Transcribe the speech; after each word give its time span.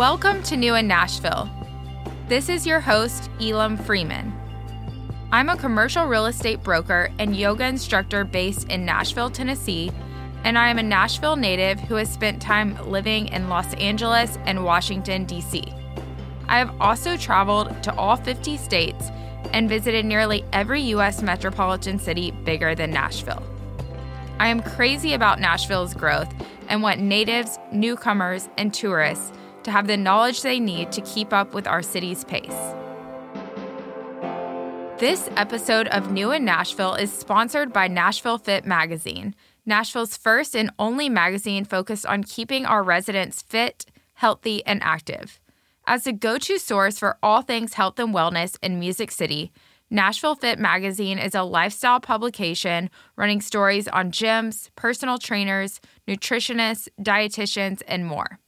Welcome 0.00 0.42
to 0.44 0.56
New 0.56 0.76
in 0.76 0.88
Nashville. 0.88 1.46
This 2.26 2.48
is 2.48 2.66
your 2.66 2.80
host, 2.80 3.28
Elam 3.38 3.76
Freeman. 3.76 4.32
I'm 5.30 5.50
a 5.50 5.58
commercial 5.58 6.06
real 6.06 6.24
estate 6.24 6.62
broker 6.62 7.10
and 7.18 7.36
yoga 7.36 7.66
instructor 7.66 8.24
based 8.24 8.66
in 8.70 8.86
Nashville, 8.86 9.28
Tennessee, 9.28 9.92
and 10.42 10.56
I 10.56 10.70
am 10.70 10.78
a 10.78 10.82
Nashville 10.82 11.36
native 11.36 11.78
who 11.80 11.96
has 11.96 12.10
spent 12.10 12.40
time 12.40 12.78
living 12.90 13.28
in 13.28 13.50
Los 13.50 13.74
Angeles 13.74 14.38
and 14.46 14.64
Washington, 14.64 15.26
D.C. 15.26 15.64
I 16.48 16.56
have 16.56 16.74
also 16.80 17.18
traveled 17.18 17.82
to 17.82 17.94
all 17.96 18.16
50 18.16 18.56
states 18.56 19.10
and 19.52 19.68
visited 19.68 20.06
nearly 20.06 20.46
every 20.54 20.80
U.S. 20.80 21.20
metropolitan 21.20 21.98
city 21.98 22.30
bigger 22.30 22.74
than 22.74 22.90
Nashville. 22.90 23.42
I 24.38 24.48
am 24.48 24.62
crazy 24.62 25.12
about 25.12 25.40
Nashville's 25.40 25.92
growth 25.92 26.32
and 26.68 26.82
what 26.82 26.98
natives, 27.00 27.58
newcomers, 27.70 28.48
and 28.56 28.72
tourists 28.72 29.32
to 29.70 29.74
have 29.74 29.86
the 29.86 29.96
knowledge 29.96 30.42
they 30.42 30.58
need 30.58 30.90
to 30.90 31.00
keep 31.02 31.32
up 31.32 31.54
with 31.54 31.68
our 31.68 31.80
city's 31.80 32.24
pace. 32.24 32.74
This 34.98 35.30
episode 35.36 35.86
of 35.88 36.10
New 36.10 36.32
in 36.32 36.44
Nashville 36.44 36.94
is 36.94 37.12
sponsored 37.12 37.72
by 37.72 37.86
Nashville 37.86 38.38
Fit 38.38 38.66
Magazine, 38.66 39.34
Nashville's 39.64 40.16
first 40.16 40.56
and 40.56 40.72
only 40.78 41.08
magazine 41.08 41.64
focused 41.64 42.04
on 42.04 42.24
keeping 42.24 42.66
our 42.66 42.82
residents 42.82 43.42
fit, 43.42 43.86
healthy, 44.14 44.66
and 44.66 44.82
active. 44.82 45.38
As 45.86 46.02
the 46.04 46.12
go 46.12 46.36
to 46.38 46.58
source 46.58 46.98
for 46.98 47.16
all 47.22 47.42
things 47.42 47.74
health 47.74 47.98
and 48.00 48.12
wellness 48.12 48.58
in 48.62 48.80
Music 48.80 49.12
City, 49.12 49.52
Nashville 49.88 50.34
Fit 50.34 50.58
Magazine 50.58 51.18
is 51.18 51.34
a 51.34 51.44
lifestyle 51.44 52.00
publication 52.00 52.90
running 53.16 53.40
stories 53.40 53.86
on 53.86 54.10
gyms, 54.10 54.68
personal 54.74 55.18
trainers, 55.18 55.80
nutritionists, 56.08 56.88
dietitians, 57.00 57.82
and 57.86 58.04
more. 58.04 58.40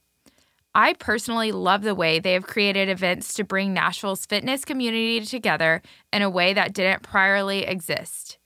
I 0.75 0.93
personally 0.93 1.51
love 1.51 1.83
the 1.83 1.93
way 1.93 2.17
they 2.19 2.33
have 2.33 2.47
created 2.47 2.89
events 2.89 3.35
to 3.35 3.43
bring 3.43 3.73
Nashville's 3.73 4.25
fitness 4.25 4.65
community 4.65 5.21
together 5.21 5.83
in 6.11 6.23
a 6.23 6.29
way 6.29 6.53
that 6.53 6.73
didn't 6.73 7.03
priorly 7.03 7.69
exist. 7.69 8.39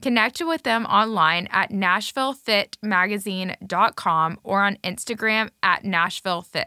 Connect 0.00 0.40
with 0.44 0.62
them 0.62 0.86
online 0.86 1.48
at 1.50 1.70
NashvilleFitMagazine.com 1.70 4.38
or 4.44 4.62
on 4.62 4.78
Instagram 4.84 5.50
at 5.62 5.82
NashvilleFit. 5.82 6.66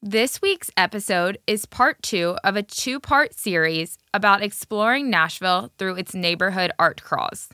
This 0.00 0.40
week's 0.42 0.70
episode 0.76 1.38
is 1.46 1.64
part 1.64 2.02
two 2.02 2.36
of 2.44 2.56
a 2.56 2.62
two 2.62 3.00
part 3.00 3.32
series 3.34 3.96
about 4.12 4.42
exploring 4.42 5.08
Nashville 5.08 5.72
through 5.78 5.94
its 5.96 6.14
neighborhood 6.14 6.70
art 6.78 7.02
crawls. 7.02 7.48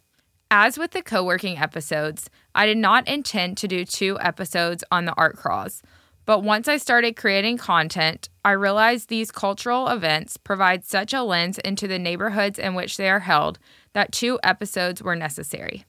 As 0.51 0.79
with 0.79 0.91
the 0.91 1.03
co 1.03 1.23
working 1.23 1.59
episodes, 1.59 2.29
I 2.55 2.67
did 2.67 2.79
not 2.79 3.07
intend 3.07 3.57
to 3.59 3.69
do 3.69 3.85
two 3.85 4.19
episodes 4.21 4.83
on 4.91 5.05
the 5.05 5.15
art 5.17 5.37
crawls, 5.37 5.83
but 6.27 6.43
once 6.43 6.67
I 6.69 6.77
started 6.77 7.17
creating 7.17 7.59
content, 7.59 8.29
I 8.45 8.53
realized 8.53 9.09
these 9.09 9.31
cultural 9.31 9.89
events 9.89 10.37
provide 10.37 10.85
such 10.85 11.13
a 11.13 11.23
lens 11.23 11.59
into 11.59 11.87
the 11.87 11.99
neighborhoods 11.99 12.59
in 12.59 12.75
which 12.75 12.97
they 12.97 13.09
are 13.09 13.21
held 13.21 13.59
that 13.93 14.13
two 14.13 14.39
episodes 14.43 15.03
were 15.03 15.17
necessary. 15.17 15.85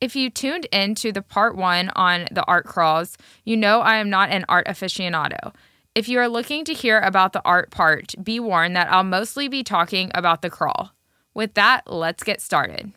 If 0.00 0.14
you 0.14 0.30
tuned 0.30 0.66
in 0.72 0.94
to 0.96 1.12
the 1.12 1.22
part 1.22 1.56
one 1.56 1.90
on 1.96 2.28
the 2.30 2.44
art 2.44 2.66
crawls, 2.66 3.18
you 3.44 3.56
know 3.56 3.80
I 3.80 3.96
am 3.96 4.08
not 4.08 4.30
an 4.30 4.44
art 4.48 4.66
aficionado 4.66 5.52
if 5.98 6.08
you 6.08 6.20
are 6.20 6.28
looking 6.28 6.64
to 6.64 6.74
hear 6.74 7.00
about 7.00 7.32
the 7.32 7.42
art 7.44 7.72
part, 7.72 8.14
be 8.22 8.38
warned 8.38 8.76
that 8.76 8.88
I'll 8.88 9.02
mostly 9.02 9.48
be 9.48 9.64
talking 9.64 10.12
about 10.14 10.42
the 10.42 10.48
crawl. 10.48 10.92
With 11.34 11.54
that, 11.54 11.92
let's 11.92 12.22
get 12.22 12.40
started. 12.40 12.92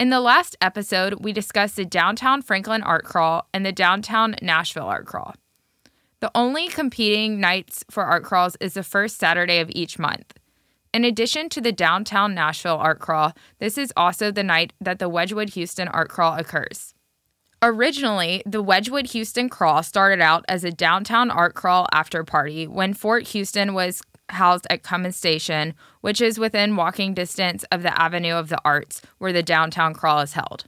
In 0.00 0.10
the 0.10 0.20
last 0.20 0.56
episode, 0.60 1.24
we 1.24 1.32
discussed 1.32 1.74
the 1.74 1.84
Downtown 1.84 2.40
Franklin 2.40 2.84
Art 2.84 3.04
Crawl 3.04 3.48
and 3.52 3.66
the 3.66 3.72
Downtown 3.72 4.36
Nashville 4.40 4.86
Art 4.86 5.06
Crawl. 5.06 5.34
The 6.20 6.30
only 6.36 6.68
competing 6.68 7.40
nights 7.40 7.84
for 7.90 8.04
art 8.04 8.22
crawls 8.22 8.56
is 8.60 8.74
the 8.74 8.84
first 8.84 9.18
Saturday 9.18 9.58
of 9.58 9.70
each 9.72 9.98
month. 9.98 10.34
In 10.94 11.02
addition 11.02 11.48
to 11.48 11.60
the 11.60 11.72
Downtown 11.72 12.32
Nashville 12.32 12.76
Art 12.76 13.00
Crawl, 13.00 13.32
this 13.58 13.76
is 13.76 13.92
also 13.96 14.30
the 14.30 14.44
night 14.44 14.72
that 14.80 15.00
the 15.00 15.08
Wedgewood 15.08 15.50
Houston 15.50 15.88
Art 15.88 16.10
Crawl 16.10 16.38
occurs. 16.38 16.94
Originally, 17.60 18.40
the 18.46 18.62
Wedgewood 18.62 19.08
Houston 19.08 19.48
Crawl 19.48 19.82
started 19.82 20.20
out 20.20 20.44
as 20.46 20.62
a 20.62 20.70
downtown 20.70 21.28
art 21.28 21.56
crawl 21.56 21.88
after 21.92 22.22
party 22.22 22.68
when 22.68 22.94
Fort 22.94 23.26
Houston 23.28 23.74
was 23.74 24.00
housed 24.30 24.66
at 24.70 24.82
Cummins 24.82 25.16
Station, 25.16 25.74
which 26.00 26.20
is 26.20 26.38
within 26.38 26.76
walking 26.76 27.14
distance 27.14 27.64
of 27.72 27.82
the 27.82 28.00
Avenue 28.00 28.34
of 28.34 28.48
the 28.48 28.60
Arts, 28.64 29.02
where 29.18 29.32
the 29.32 29.42
downtown 29.42 29.94
crawl 29.94 30.20
is 30.20 30.34
held. 30.34 30.64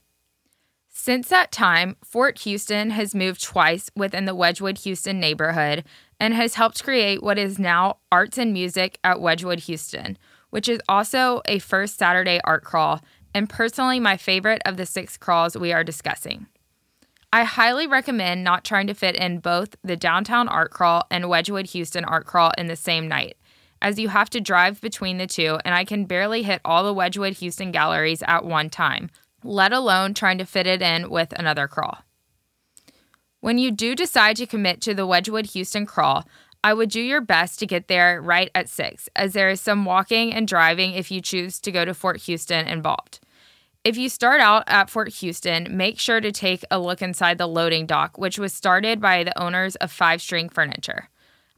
Since 0.89 1.29
that 1.29 1.51
time, 1.51 1.97
Fort 2.05 2.41
Houston 2.41 2.91
has 2.91 3.15
moved 3.15 3.43
twice 3.43 3.91
within 3.97 4.27
the 4.27 4.35
Wedgewood 4.35 4.79
Houston 4.79 5.19
neighborhood 5.19 5.85
and 6.19 6.35
has 6.35 6.57
helped 6.57 6.85
create 6.85 7.23
what 7.23 7.39
is 7.39 7.59
now 7.59 7.97
Arts 8.13 8.37
and 8.37 8.53
Music 8.53 8.99
at 9.03 9.21
Wedgewood 9.21 9.61
Houston, 9.61 10.19
which 10.51 10.69
is 10.69 10.81
also 10.89 11.41
a 11.47 11.59
first 11.59 11.97
Saturday 11.97 12.41
art 12.45 12.65
crawl 12.65 13.01
and 13.35 13.49
personally 13.49 14.01
my 14.01 14.17
favorite 14.17 14.61
of 14.67 14.77
the 14.77 14.85
six 14.85 15.17
crawls 15.17 15.57
we 15.57 15.73
are 15.73 15.85
discussing. 15.85 16.47
I 17.33 17.45
highly 17.45 17.87
recommend 17.87 18.43
not 18.43 18.65
trying 18.65 18.89
to 18.89 18.95
fit 18.95 19.15
in 19.15 19.39
both 19.39 19.77
the 19.85 19.97
downtown 19.97 20.49
art 20.49 20.73
crawl 20.73 21.05
and 21.11 21.29
Wedgewood 21.29 21.69
Houston 21.69 22.05
art 22.05 22.27
crawl 22.27 22.53
in 22.59 22.67
the 22.67 22.77
same 22.77 23.07
night, 23.07 23.37
as 23.83 23.99
you 23.99 24.09
have 24.09 24.31
to 24.31 24.41
drive 24.41 24.81
between 24.81 25.19
the 25.19 25.27
two, 25.27 25.59
and 25.65 25.75
I 25.75 25.85
can 25.85 26.05
barely 26.05 26.43
hit 26.43 26.61
all 26.65 26.85
the 26.85 26.95
Wedgewood 26.95 27.35
Houston 27.35 27.73
galleries 27.73 28.23
at 28.27 28.45
one 28.45 28.71
time, 28.71 29.11
let 29.43 29.73
alone 29.73 30.15
trying 30.15 30.39
to 30.39 30.45
fit 30.45 30.67
it 30.67 30.83
in 30.83 31.11
with 31.11 31.33
another 31.33 31.67
crawl. 31.67 31.99
When 33.41 33.57
you 33.57 33.71
do 33.71 33.95
decide 33.95 34.37
to 34.37 34.47
commit 34.47 34.81
to 34.83 34.95
the 34.95 35.07
Wedgewood 35.07 35.47
Houston 35.47 35.87
crawl, 35.87 36.27
I 36.63 36.75
would 36.75 36.91
do 36.91 37.01
your 37.01 37.23
best 37.23 37.59
to 37.61 37.67
get 37.67 37.89
there 37.89 38.21
right 38.21 38.51
at 38.55 38.69
6, 38.69 39.09
as 39.17 39.33
there 39.33 39.49
is 39.49 39.63
some 39.63 39.87
walking 39.87 40.35
and 40.35 40.47
driving 40.47 40.93
if 40.93 41.11
you 41.11 41.23
choose 41.23 41.59
to 41.61 41.73
go 41.73 41.87
to 41.87 41.95
Fort 41.95 42.19
Houston 42.23 42.69
involved. 42.69 43.21
If 43.83 43.97
you 43.97 44.11
start 44.11 44.43
out 44.43 44.65
at 44.67 44.91
Fort 44.91 45.09
Houston, 45.09 45.75
make 45.75 45.99
sure 45.99 46.21
to 46.21 46.31
take 46.31 46.63
a 46.71 46.79
look 46.79 47.01
inside 47.01 47.39
the 47.39 47.49
loading 47.49 47.87
dock, 47.87 48.19
which 48.19 48.39
was 48.39 48.53
started 48.53 49.01
by 49.01 49.25
the 49.25 49.43
owners 49.43 49.75
of 49.77 49.91
Five 49.91 50.21
String 50.21 50.51
Furniture. 50.51 51.09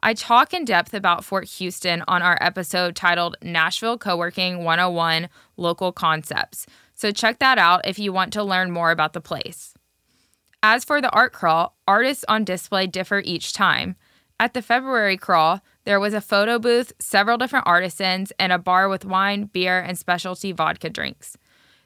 I 0.05 0.15
talk 0.15 0.53
in 0.53 0.65
depth 0.65 0.95
about 0.95 1.25
Fort 1.25 1.45
Houston 1.45 2.03
on 2.09 2.23
our 2.23 2.37
episode 2.41 2.97
titled 2.97 3.37
Nashville 3.41 3.97
Coworking 3.97 4.65
101 4.65 5.29
Local 5.57 5.93
Concepts, 5.93 6.67
so 6.93 7.13
check 7.13 7.39
that 7.39 7.57
out 7.57 7.87
if 7.87 8.01
you 8.01 8.13
want 8.13 8.33
to 8.33 8.43
learn 8.43 8.73
more 8.73 8.91
about 8.91 9.13
the 9.13 9.21
place. 9.21 9.75
As 10.61 10.85
for 10.85 11.01
the 11.01 11.11
art 11.11 11.33
crawl, 11.33 11.77
artists 11.87 12.25
on 12.27 12.43
display 12.43 12.89
differ 12.89 13.23
each 13.25 13.53
time. 13.53 13.95
At 14.41 14.55
the 14.55 14.63
February 14.63 15.17
crawl, 15.17 15.61
there 15.85 16.01
was 16.01 16.15
a 16.15 16.21
photo 16.21 16.59
booth, 16.59 16.93
several 16.99 17.39
different 17.39 17.69
artisans, 17.69 18.33
and 18.41 18.53
a 18.53 18.59
bar 18.59 18.89
with 18.89 19.05
wine, 19.05 19.45
beer, 19.45 19.79
and 19.79 19.97
specialty 19.97 20.51
vodka 20.51 20.91
drinks. 20.91 21.37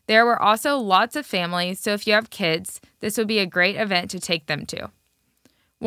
There 0.06 0.24
were 0.24 0.40
also 0.40 0.78
lots 0.78 1.16
of 1.16 1.26
families, 1.26 1.80
so 1.80 1.92
if 1.92 2.06
you 2.06 2.14
have 2.14 2.30
kids, 2.30 2.80
this 3.00 3.18
would 3.18 3.28
be 3.28 3.40
a 3.40 3.46
great 3.46 3.76
event 3.76 4.10
to 4.12 4.20
take 4.20 4.46
them 4.46 4.64
to. 4.66 4.90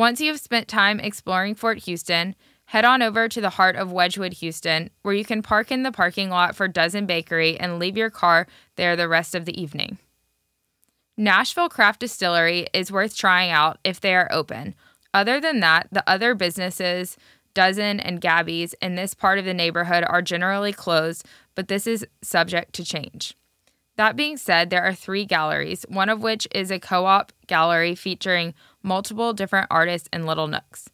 Once 0.00 0.18
you 0.18 0.28
have 0.28 0.40
spent 0.40 0.66
time 0.66 0.98
exploring 0.98 1.54
Fort 1.54 1.76
Houston, 1.80 2.34
head 2.64 2.86
on 2.86 3.02
over 3.02 3.28
to 3.28 3.38
the 3.38 3.50
heart 3.50 3.76
of 3.76 3.92
Wedgewood, 3.92 4.32
Houston, 4.32 4.88
where 5.02 5.12
you 5.12 5.26
can 5.26 5.42
park 5.42 5.70
in 5.70 5.82
the 5.82 5.92
parking 5.92 6.30
lot 6.30 6.56
for 6.56 6.66
Dozen 6.66 7.04
Bakery 7.04 7.60
and 7.60 7.78
leave 7.78 7.98
your 7.98 8.08
car 8.08 8.46
there 8.76 8.96
the 8.96 9.08
rest 9.08 9.34
of 9.34 9.44
the 9.44 9.60
evening. 9.60 9.98
Nashville 11.18 11.68
Craft 11.68 12.00
Distillery 12.00 12.66
is 12.72 12.90
worth 12.90 13.14
trying 13.14 13.50
out 13.50 13.76
if 13.84 14.00
they 14.00 14.14
are 14.14 14.32
open. 14.32 14.74
Other 15.12 15.38
than 15.38 15.60
that, 15.60 15.88
the 15.92 16.02
other 16.08 16.34
businesses, 16.34 17.18
Dozen 17.52 18.00
and 18.00 18.22
Gabby's 18.22 18.72
in 18.80 18.94
this 18.94 19.12
part 19.12 19.38
of 19.38 19.44
the 19.44 19.52
neighborhood 19.52 20.04
are 20.06 20.22
generally 20.22 20.72
closed, 20.72 21.26
but 21.54 21.68
this 21.68 21.86
is 21.86 22.06
subject 22.22 22.72
to 22.76 22.86
change. 22.86 23.36
That 23.96 24.16
being 24.16 24.38
said, 24.38 24.70
there 24.70 24.82
are 24.82 24.94
three 24.94 25.26
galleries, 25.26 25.84
one 25.90 26.08
of 26.08 26.22
which 26.22 26.48
is 26.52 26.70
a 26.70 26.80
co 26.80 27.04
op 27.04 27.34
gallery 27.46 27.94
featuring 27.94 28.54
multiple 28.82 29.32
different 29.32 29.68
artists 29.70 30.08
and 30.12 30.26
little 30.26 30.48
nooks. 30.48 30.90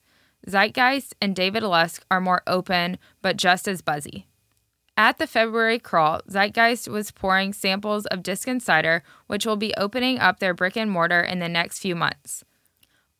Zeitgeist 0.48 1.14
and 1.20 1.34
David 1.34 1.62
Lusk 1.62 2.04
are 2.10 2.20
more 2.20 2.42
open, 2.46 2.98
but 3.22 3.36
just 3.36 3.66
as 3.66 3.82
buzzy. 3.82 4.26
At 4.96 5.18
the 5.18 5.26
February 5.26 5.78
crawl, 5.78 6.22
Zeitgeist 6.28 6.88
was 6.88 7.10
pouring 7.10 7.52
samples 7.52 8.06
of 8.06 8.22
Disc 8.22 8.48
Cider, 8.60 9.02
which 9.26 9.44
will 9.44 9.56
be 9.56 9.74
opening 9.76 10.18
up 10.18 10.38
their 10.38 10.54
brick 10.54 10.76
and 10.76 10.90
mortar 10.90 11.20
in 11.20 11.38
the 11.38 11.48
next 11.48 11.80
few 11.80 11.94
months. 11.94 12.44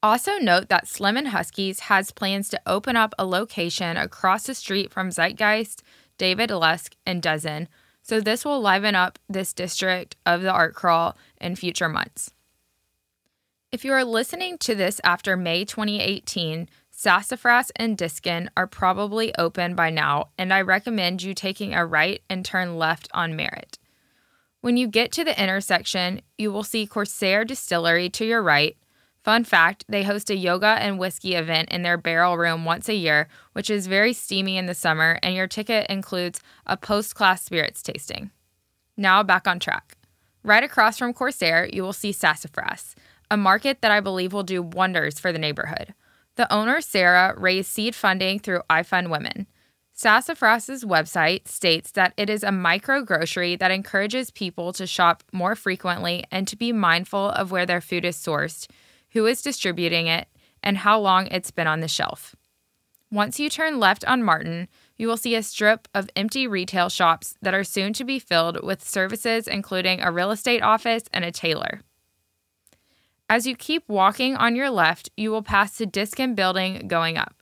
Also, 0.02 0.38
note 0.38 0.68
that 0.68 0.86
Slim 0.86 1.16
and 1.16 1.28
Husky's 1.28 1.80
has 1.80 2.12
plans 2.12 2.48
to 2.50 2.60
open 2.64 2.96
up 2.96 3.14
a 3.18 3.26
location 3.26 3.96
across 3.96 4.44
the 4.44 4.54
street 4.54 4.90
from 4.90 5.10
Zeitgeist, 5.10 5.82
David 6.16 6.50
Lusk, 6.50 6.94
and 7.04 7.20
Dozen, 7.20 7.68
so 8.02 8.20
this 8.20 8.44
will 8.44 8.60
liven 8.60 8.94
up 8.94 9.18
this 9.28 9.52
district 9.52 10.14
of 10.24 10.42
the 10.42 10.52
art 10.52 10.74
crawl 10.74 11.16
in 11.40 11.56
future 11.56 11.88
months. 11.88 12.30
If 13.72 13.84
you 13.84 13.92
are 13.92 14.04
listening 14.04 14.58
to 14.58 14.74
this 14.74 15.00
after 15.04 15.36
May 15.36 15.64
2018, 15.64 16.68
Sassafras 16.90 17.70
and 17.76 17.96
Diskin 17.96 18.48
are 18.56 18.66
probably 18.66 19.34
open 19.36 19.74
by 19.74 19.90
now, 19.90 20.28
and 20.38 20.52
I 20.52 20.62
recommend 20.62 21.22
you 21.22 21.34
taking 21.34 21.74
a 21.74 21.84
right 21.84 22.22
and 22.30 22.44
turn 22.44 22.78
left 22.78 23.08
on 23.12 23.36
Merritt. 23.36 23.78
When 24.60 24.76
you 24.76 24.88
get 24.88 25.12
to 25.12 25.24
the 25.24 25.40
intersection, 25.40 26.22
you 26.38 26.50
will 26.50 26.62
see 26.62 26.86
Corsair 26.86 27.44
Distillery 27.44 28.08
to 28.10 28.24
your 28.24 28.42
right, 28.42 28.76
Fun 29.26 29.42
fact 29.42 29.84
they 29.88 30.04
host 30.04 30.30
a 30.30 30.36
yoga 30.36 30.78
and 30.78 31.00
whiskey 31.00 31.34
event 31.34 31.68
in 31.72 31.82
their 31.82 31.96
barrel 31.96 32.38
room 32.38 32.64
once 32.64 32.88
a 32.88 32.94
year, 32.94 33.26
which 33.54 33.68
is 33.68 33.88
very 33.88 34.12
steamy 34.12 34.56
in 34.56 34.66
the 34.66 34.72
summer, 34.72 35.18
and 35.20 35.34
your 35.34 35.48
ticket 35.48 35.84
includes 35.90 36.40
a 36.64 36.76
post 36.76 37.16
class 37.16 37.42
spirits 37.42 37.82
tasting. 37.82 38.30
Now 38.96 39.24
back 39.24 39.48
on 39.48 39.58
track. 39.58 39.96
Right 40.44 40.62
across 40.62 40.96
from 40.96 41.12
Corsair, 41.12 41.68
you 41.72 41.82
will 41.82 41.92
see 41.92 42.12
Sassafras, 42.12 42.94
a 43.30 43.36
market 43.36 43.80
that 43.82 43.90
I 43.90 44.00
believe 44.00 44.32
will 44.32 44.42
do 44.42 44.62
wonders 44.62 45.18
for 45.18 45.32
the 45.32 45.38
neighborhood. 45.38 45.94
The 46.36 46.52
owner, 46.52 46.80
Sarah, 46.80 47.34
raised 47.36 47.70
seed 47.70 47.94
funding 47.94 48.38
through 48.38 48.62
iFund 48.68 49.10
Women. 49.10 49.46
Sassafras's 49.94 50.84
website 50.84 51.48
states 51.48 51.92
that 51.92 52.12
it 52.18 52.28
is 52.28 52.44
a 52.44 52.52
micro 52.52 53.02
grocery 53.02 53.56
that 53.56 53.70
encourages 53.70 54.30
people 54.30 54.74
to 54.74 54.86
shop 54.86 55.22
more 55.32 55.54
frequently 55.54 56.24
and 56.30 56.46
to 56.48 56.56
be 56.56 56.70
mindful 56.70 57.30
of 57.30 57.50
where 57.50 57.64
their 57.64 57.80
food 57.80 58.04
is 58.04 58.16
sourced 58.16 58.66
who 59.16 59.26
is 59.26 59.40
distributing 59.40 60.06
it, 60.06 60.28
and 60.62 60.76
how 60.76 61.00
long 61.00 61.26
it's 61.28 61.50
been 61.50 61.66
on 61.66 61.80
the 61.80 61.88
shelf. 61.88 62.36
Once 63.10 63.40
you 63.40 63.48
turn 63.48 63.80
left 63.80 64.04
on 64.04 64.22
Martin, 64.22 64.68
you 64.98 65.08
will 65.08 65.16
see 65.16 65.34
a 65.34 65.42
strip 65.42 65.88
of 65.94 66.10
empty 66.14 66.46
retail 66.46 66.90
shops 66.90 67.34
that 67.40 67.54
are 67.54 67.64
soon 67.64 67.94
to 67.94 68.04
be 68.04 68.18
filled 68.18 68.62
with 68.62 68.84
services 68.84 69.48
including 69.48 70.02
a 70.02 70.12
real 70.12 70.30
estate 70.30 70.62
office 70.62 71.04
and 71.14 71.24
a 71.24 71.32
tailor. 71.32 71.80
As 73.28 73.46
you 73.46 73.56
keep 73.56 73.88
walking 73.88 74.36
on 74.36 74.54
your 74.54 74.70
left, 74.70 75.10
you 75.16 75.32
will 75.32 75.42
pass 75.42 75.76
the 75.76 75.86
Diskin 75.86 76.36
building 76.36 76.86
going 76.86 77.16
up. 77.16 77.34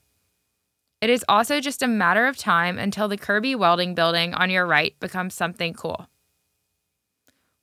It 0.99 1.11
is 1.11 1.23
also 1.29 1.59
just 1.59 1.83
a 1.83 1.87
matter 1.87 2.25
of 2.25 2.37
time 2.37 2.79
until 2.79 3.07
the 3.07 3.17
Kirby 3.17 3.53
Welding 3.53 3.93
building 3.93 4.33
on 4.33 4.49
your 4.49 4.65
right 4.65 4.99
becomes 4.99 5.35
something 5.35 5.73
cool. 5.73 6.07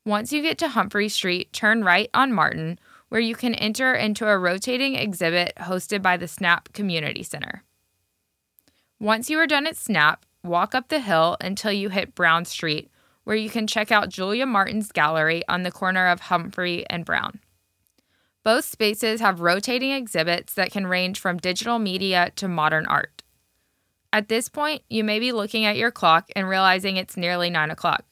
Once 0.05 0.33
you 0.33 0.41
get 0.43 0.59
to 0.59 0.69
Humphrey 0.69 1.09
Street, 1.09 1.53
turn 1.53 1.83
right 1.83 2.11
on 2.15 2.33
Martin, 2.33 2.79
where 3.09 3.21
you 3.21 3.35
can 3.35 3.55
enter 3.55 3.93
into 3.93 4.29
a 4.29 4.39
rotating 4.39 4.95
exhibit 4.95 5.55
hosted 5.57 6.01
by 6.01 6.17
the 6.17 6.29
SNAP 6.29 6.73
Community 6.73 7.25
Center. 7.25 7.65
Once 9.01 9.29
you 9.29 9.39
are 9.39 9.47
done 9.49 9.67
at 9.67 9.77
SNAP, 9.77 10.25
walk 10.45 10.77
up 10.77 10.89
the 10.89 11.01
hill 11.01 11.37
until 11.41 11.73
you 11.73 11.89
hit 11.89 12.15
Brown 12.15 12.45
Street, 12.45 12.89
where 13.25 13.37
you 13.37 13.51
can 13.51 13.67
check 13.67 13.91
out 13.91 14.09
Julia 14.09 14.47
Martin's 14.47 14.93
gallery 14.93 15.43
on 15.49 15.65
the 15.65 15.73
corner 15.73 16.07
of 16.07 16.21
Humphrey 16.21 16.89
and 16.89 17.05
Brown. 17.05 17.41
Both 18.45 18.65
spaces 18.65 19.21
have 19.21 19.41
rotating 19.41 19.93
exhibits 19.93 20.55
that 20.55 20.73
can 20.73 20.87
range 20.87 21.21
from 21.21 21.39
digital 21.39 21.79
media 21.79 22.33
to 22.37 22.49
modern 22.49 22.87
art. 22.87 23.23
At 24.13 24.29
this 24.29 24.49
point, 24.49 24.83
you 24.91 25.05
may 25.05 25.19
be 25.19 25.33
looking 25.33 25.65
at 25.65 25.77
your 25.77 25.91
clock 25.91 26.29
and 26.35 26.49
realizing 26.49 26.97
it's 26.97 27.17
nearly 27.17 27.51
9 27.51 27.71
o'clock. 27.71 28.05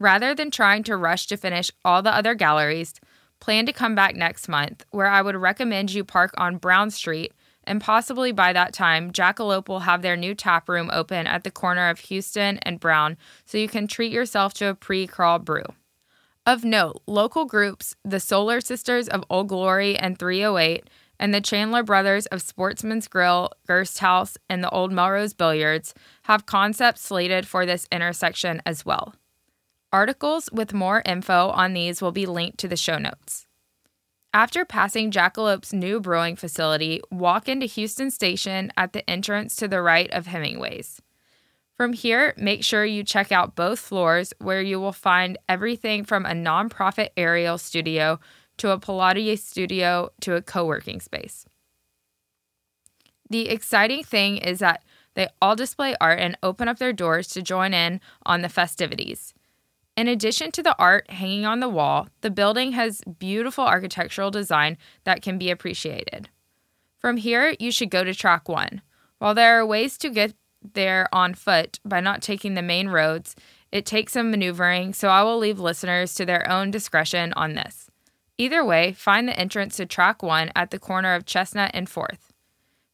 Rather 0.00 0.34
than 0.34 0.50
trying 0.50 0.82
to 0.82 0.96
rush 0.96 1.26
to 1.26 1.36
finish 1.36 1.70
all 1.84 2.02
the 2.02 2.14
other 2.14 2.34
galleries, 2.34 2.94
plan 3.40 3.64
to 3.66 3.72
come 3.72 3.94
back 3.94 4.16
next 4.16 4.48
month, 4.48 4.84
where 4.90 5.06
I 5.06 5.22
would 5.22 5.36
recommend 5.36 5.92
you 5.92 6.04
park 6.04 6.34
on 6.36 6.56
Brown 6.56 6.90
Street, 6.90 7.32
and 7.62 7.80
possibly 7.80 8.32
by 8.32 8.52
that 8.52 8.74
time, 8.74 9.12
Jackalope 9.12 9.68
will 9.68 9.80
have 9.80 10.02
their 10.02 10.16
new 10.16 10.34
tap 10.34 10.68
room 10.68 10.90
open 10.92 11.26
at 11.26 11.44
the 11.44 11.50
corner 11.50 11.88
of 11.88 12.00
Houston 12.00 12.58
and 12.58 12.80
Brown, 12.80 13.16
so 13.46 13.56
you 13.56 13.68
can 13.68 13.86
treat 13.86 14.12
yourself 14.12 14.52
to 14.54 14.66
a 14.66 14.74
pre 14.74 15.06
crawl 15.06 15.38
brew. 15.38 15.64
Of 16.46 16.62
note, 16.62 17.00
local 17.06 17.46
groups, 17.46 17.96
the 18.04 18.20
Solar 18.20 18.60
Sisters 18.60 19.08
of 19.08 19.24
Old 19.30 19.48
Glory 19.48 19.96
and 19.96 20.18
308, 20.18 20.90
and 21.18 21.32
the 21.32 21.40
Chandler 21.40 21.82
Brothers 21.82 22.26
of 22.26 22.42
Sportsman's 22.42 23.08
Grill, 23.08 23.48
Gerst 23.66 24.00
House, 24.00 24.36
and 24.50 24.62
the 24.62 24.68
Old 24.68 24.92
Melrose 24.92 25.32
Billiards, 25.32 25.94
have 26.24 26.44
concepts 26.44 27.00
slated 27.00 27.46
for 27.46 27.64
this 27.64 27.88
intersection 27.90 28.60
as 28.66 28.84
well. 28.84 29.14
Articles 29.90 30.50
with 30.52 30.74
more 30.74 31.02
info 31.06 31.48
on 31.48 31.72
these 31.72 32.02
will 32.02 32.12
be 32.12 32.26
linked 32.26 32.58
to 32.58 32.68
the 32.68 32.76
show 32.76 32.98
notes. 32.98 33.46
After 34.34 34.66
passing 34.66 35.10
Jackalope's 35.10 35.72
new 35.72 35.98
brewing 35.98 36.36
facility, 36.36 37.00
walk 37.10 37.48
into 37.48 37.64
Houston 37.64 38.10
Station 38.10 38.70
at 38.76 38.92
the 38.92 39.08
entrance 39.08 39.56
to 39.56 39.66
the 39.66 39.80
right 39.80 40.10
of 40.10 40.26
Hemingway's. 40.26 41.00
From 41.76 41.92
here, 41.92 42.34
make 42.36 42.62
sure 42.62 42.84
you 42.84 43.02
check 43.02 43.32
out 43.32 43.56
both 43.56 43.80
floors 43.80 44.32
where 44.38 44.62
you 44.62 44.78
will 44.78 44.92
find 44.92 45.38
everything 45.48 46.04
from 46.04 46.24
a 46.24 46.30
nonprofit 46.30 47.08
aerial 47.16 47.58
studio 47.58 48.20
to 48.58 48.70
a 48.70 48.78
Pilates 48.78 49.40
studio 49.40 50.10
to 50.20 50.36
a 50.36 50.42
co 50.42 50.64
working 50.64 51.00
space. 51.00 51.46
The 53.28 53.48
exciting 53.48 54.04
thing 54.04 54.36
is 54.36 54.60
that 54.60 54.84
they 55.14 55.28
all 55.40 55.56
display 55.56 55.96
art 56.00 56.20
and 56.20 56.38
open 56.42 56.68
up 56.68 56.78
their 56.78 56.92
doors 56.92 57.28
to 57.28 57.42
join 57.42 57.74
in 57.74 58.00
on 58.24 58.42
the 58.42 58.48
festivities. 58.48 59.34
In 59.96 60.08
addition 60.08 60.50
to 60.52 60.62
the 60.62 60.76
art 60.78 61.10
hanging 61.10 61.46
on 61.46 61.60
the 61.60 61.68
wall, 61.68 62.08
the 62.20 62.30
building 62.30 62.72
has 62.72 63.02
beautiful 63.18 63.64
architectural 63.64 64.30
design 64.30 64.76
that 65.04 65.22
can 65.22 65.38
be 65.38 65.50
appreciated. 65.50 66.28
From 66.98 67.16
here, 67.16 67.54
you 67.58 67.70
should 67.70 67.90
go 67.90 68.02
to 68.02 68.14
track 68.14 68.48
one. 68.48 68.82
While 69.18 69.34
there 69.34 69.58
are 69.58 69.66
ways 69.66 69.96
to 69.98 70.10
get 70.10 70.34
there 70.72 71.08
on 71.12 71.34
foot 71.34 71.78
by 71.84 72.00
not 72.00 72.22
taking 72.22 72.54
the 72.54 72.62
main 72.62 72.88
roads, 72.88 73.36
it 73.70 73.84
takes 73.84 74.12
some 74.12 74.30
maneuvering, 74.30 74.92
so 74.92 75.08
I 75.08 75.22
will 75.22 75.38
leave 75.38 75.58
listeners 75.58 76.14
to 76.14 76.24
their 76.24 76.48
own 76.50 76.70
discretion 76.70 77.32
on 77.34 77.54
this. 77.54 77.90
Either 78.38 78.64
way, 78.64 78.92
find 78.92 79.28
the 79.28 79.38
entrance 79.38 79.76
to 79.76 79.86
track 79.86 80.22
one 80.22 80.50
at 80.56 80.70
the 80.70 80.78
corner 80.78 81.14
of 81.14 81.26
Chestnut 81.26 81.70
and 81.74 81.88
4th. 81.88 82.30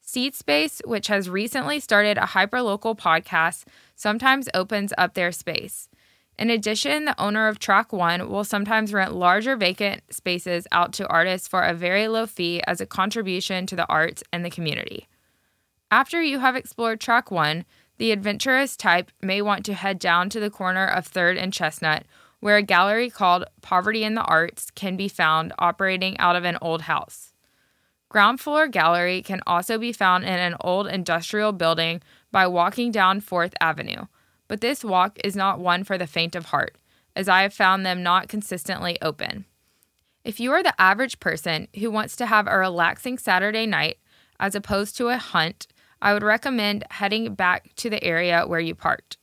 Seed 0.00 0.34
Space, 0.34 0.82
which 0.84 1.06
has 1.06 1.31
recently 1.31 1.78
started 1.81 2.19
a 2.19 2.22
hyperlocal 2.22 2.99
podcast, 2.99 3.64
sometimes 3.94 4.49
opens 4.52 4.93
up 4.99 5.14
their 5.14 5.31
space. 5.31 5.88
In 6.37 6.50
addition, 6.50 7.05
the 7.05 7.20
owner 7.20 7.49
of 7.49 7.58
Track 7.58 7.93
One 7.93 8.31
will 8.31 8.44
sometimes 8.44 8.94
rent 8.94 9.14
larger 9.14 9.56
vacant 9.56 10.02
spaces 10.11 10.67
out 10.72 10.94
to 10.94 11.06
artists 11.08 11.46
for 11.46 11.62
a 11.62 11.75
very 11.75 12.08
low 12.08 12.26
fee 12.26 12.62
as 12.67 12.81
a 12.81 12.87
contribution 12.87 13.67
to 13.67 13.76
the 13.76 13.87
arts 13.87 14.22
and 14.32 14.44
the 14.44 14.50
community. 14.50 15.06
After 15.91 16.23
you 16.23 16.39
have 16.39 16.57
explored 16.57 17.01
Track 17.01 17.31
One, 17.31 17.65
the 17.99 18.13
adventurous 18.13 18.77
type 18.77 19.11
may 19.21 19.43
want 19.43 19.65
to 19.67 19.75
head 19.75 19.99
down 19.99 20.31
to 20.31 20.41
the 20.41 20.51
corner 20.51 20.87
of 20.87 21.11
3rd 21.11 21.39
and 21.39 21.53
Chestnut, 21.53 22.05
where 22.39 22.57
a 22.57 22.63
gallery 22.63 23.11
called 23.11 23.45
Poverty 23.61 24.05
in 24.05 24.15
the 24.15 24.23
Arts 24.23 24.71
can 24.71 24.97
be 24.97 25.09
found 25.09 25.53
operating 25.59 26.17
out 26.19 26.37
of 26.37 26.45
an 26.45 26.59
old 26.63 26.83
house. 26.83 27.33
Ground 28.09 28.41
floor 28.41 28.69
gallery 28.69 29.23
can 29.23 29.41
also 29.47 29.79
be 29.79 29.93
found 29.93 30.25
in 30.25 30.39
an 30.39 30.57
old 30.61 30.87
industrial 30.87 31.53
building 31.53 32.01
by 32.33 32.47
walking 32.47 32.91
down 32.91 33.21
4th 33.21 33.53
Avenue 33.61 34.07
but 34.51 34.61
this 34.61 34.83
walk 34.83 35.17
is 35.23 35.37
not 35.37 35.61
one 35.61 35.85
for 35.85 35.97
the 35.97 36.09
faint 36.09 36.35
of 36.35 36.47
heart, 36.47 36.77
as 37.15 37.29
I 37.29 37.43
have 37.43 37.55
found 37.55 37.87
them 37.87 38.03
not 38.03 38.27
consistently 38.27 38.99
open. 39.01 39.44
If 40.25 40.41
you 40.41 40.51
are 40.51 40.61
the 40.65 40.75
average 40.77 41.20
person 41.20 41.69
who 41.79 41.89
wants 41.89 42.17
to 42.17 42.27
have 42.27 42.49
a 42.49 42.59
relaxing 42.59 43.17
Saturday 43.17 43.65
night 43.65 43.99
as 44.41 44.56
opposed 44.56 44.97
to 44.97 45.06
a 45.06 45.19
hunt, 45.19 45.69
I 46.03 46.15
would 46.15 46.23
recommend 46.23 46.85
heading 46.91 47.35
back 47.35 47.75
to 47.77 47.91
the 47.91 48.03
area 48.03 48.45
where 48.47 48.61
you 48.61 48.75
parked. 48.75 49.19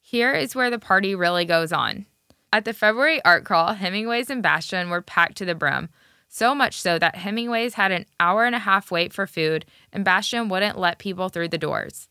Here 0.00 0.32
is 0.32 0.54
where 0.54 0.70
the 0.70 0.78
party 0.78 1.14
really 1.14 1.44
goes 1.44 1.72
on. 1.72 2.06
At 2.52 2.64
the 2.64 2.72
February 2.72 3.22
art 3.24 3.44
crawl, 3.44 3.74
Hemingway's 3.74 4.30
and 4.30 4.42
Bastion 4.42 4.88
were 4.88 5.02
packed 5.02 5.36
to 5.38 5.44
the 5.44 5.54
brim, 5.54 5.90
so 6.28 6.54
much 6.54 6.80
so 6.80 6.98
that 6.98 7.16
Hemingway's 7.16 7.74
had 7.74 7.92
an 7.92 8.06
hour 8.18 8.44
and 8.44 8.54
a 8.54 8.60
half 8.60 8.90
wait 8.90 9.12
for 9.12 9.26
food, 9.26 9.66
and 9.92 10.04
Bastion 10.04 10.48
wouldn't 10.48 10.78
let 10.78 10.98
people 10.98 11.28
through 11.28 11.48
the 11.48 11.58
doors. 11.58 12.08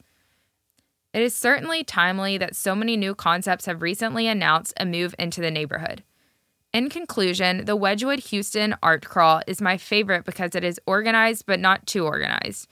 It 1.14 1.24
is 1.24 1.36
certainly 1.36 1.84
timely 1.84 2.38
that 2.38 2.56
so 2.56 2.76
many 2.76 2.96
new 2.98 3.16
concepts 3.16 3.66
have 3.66 3.82
recently 3.82 4.28
announced 4.28 4.74
a 4.78 4.86
move 4.86 5.16
into 5.18 5.42
the 5.42 5.52
neighborhood. 5.52 6.04
In 6.74 6.90
conclusion, 6.90 7.66
the 7.66 7.76
Wedgewood 7.76 8.20
Houston 8.20 8.76
Art 8.84 9.06
Crawl 9.06 9.42
is 9.48 9.62
my 9.62 9.78
favorite 9.78 10.26
because 10.26 10.54
it 10.54 10.64
is 10.64 10.80
organized 10.86 11.46
but 11.48 11.60
not 11.60 11.88
too 11.88 12.06
organized. 12.06 12.68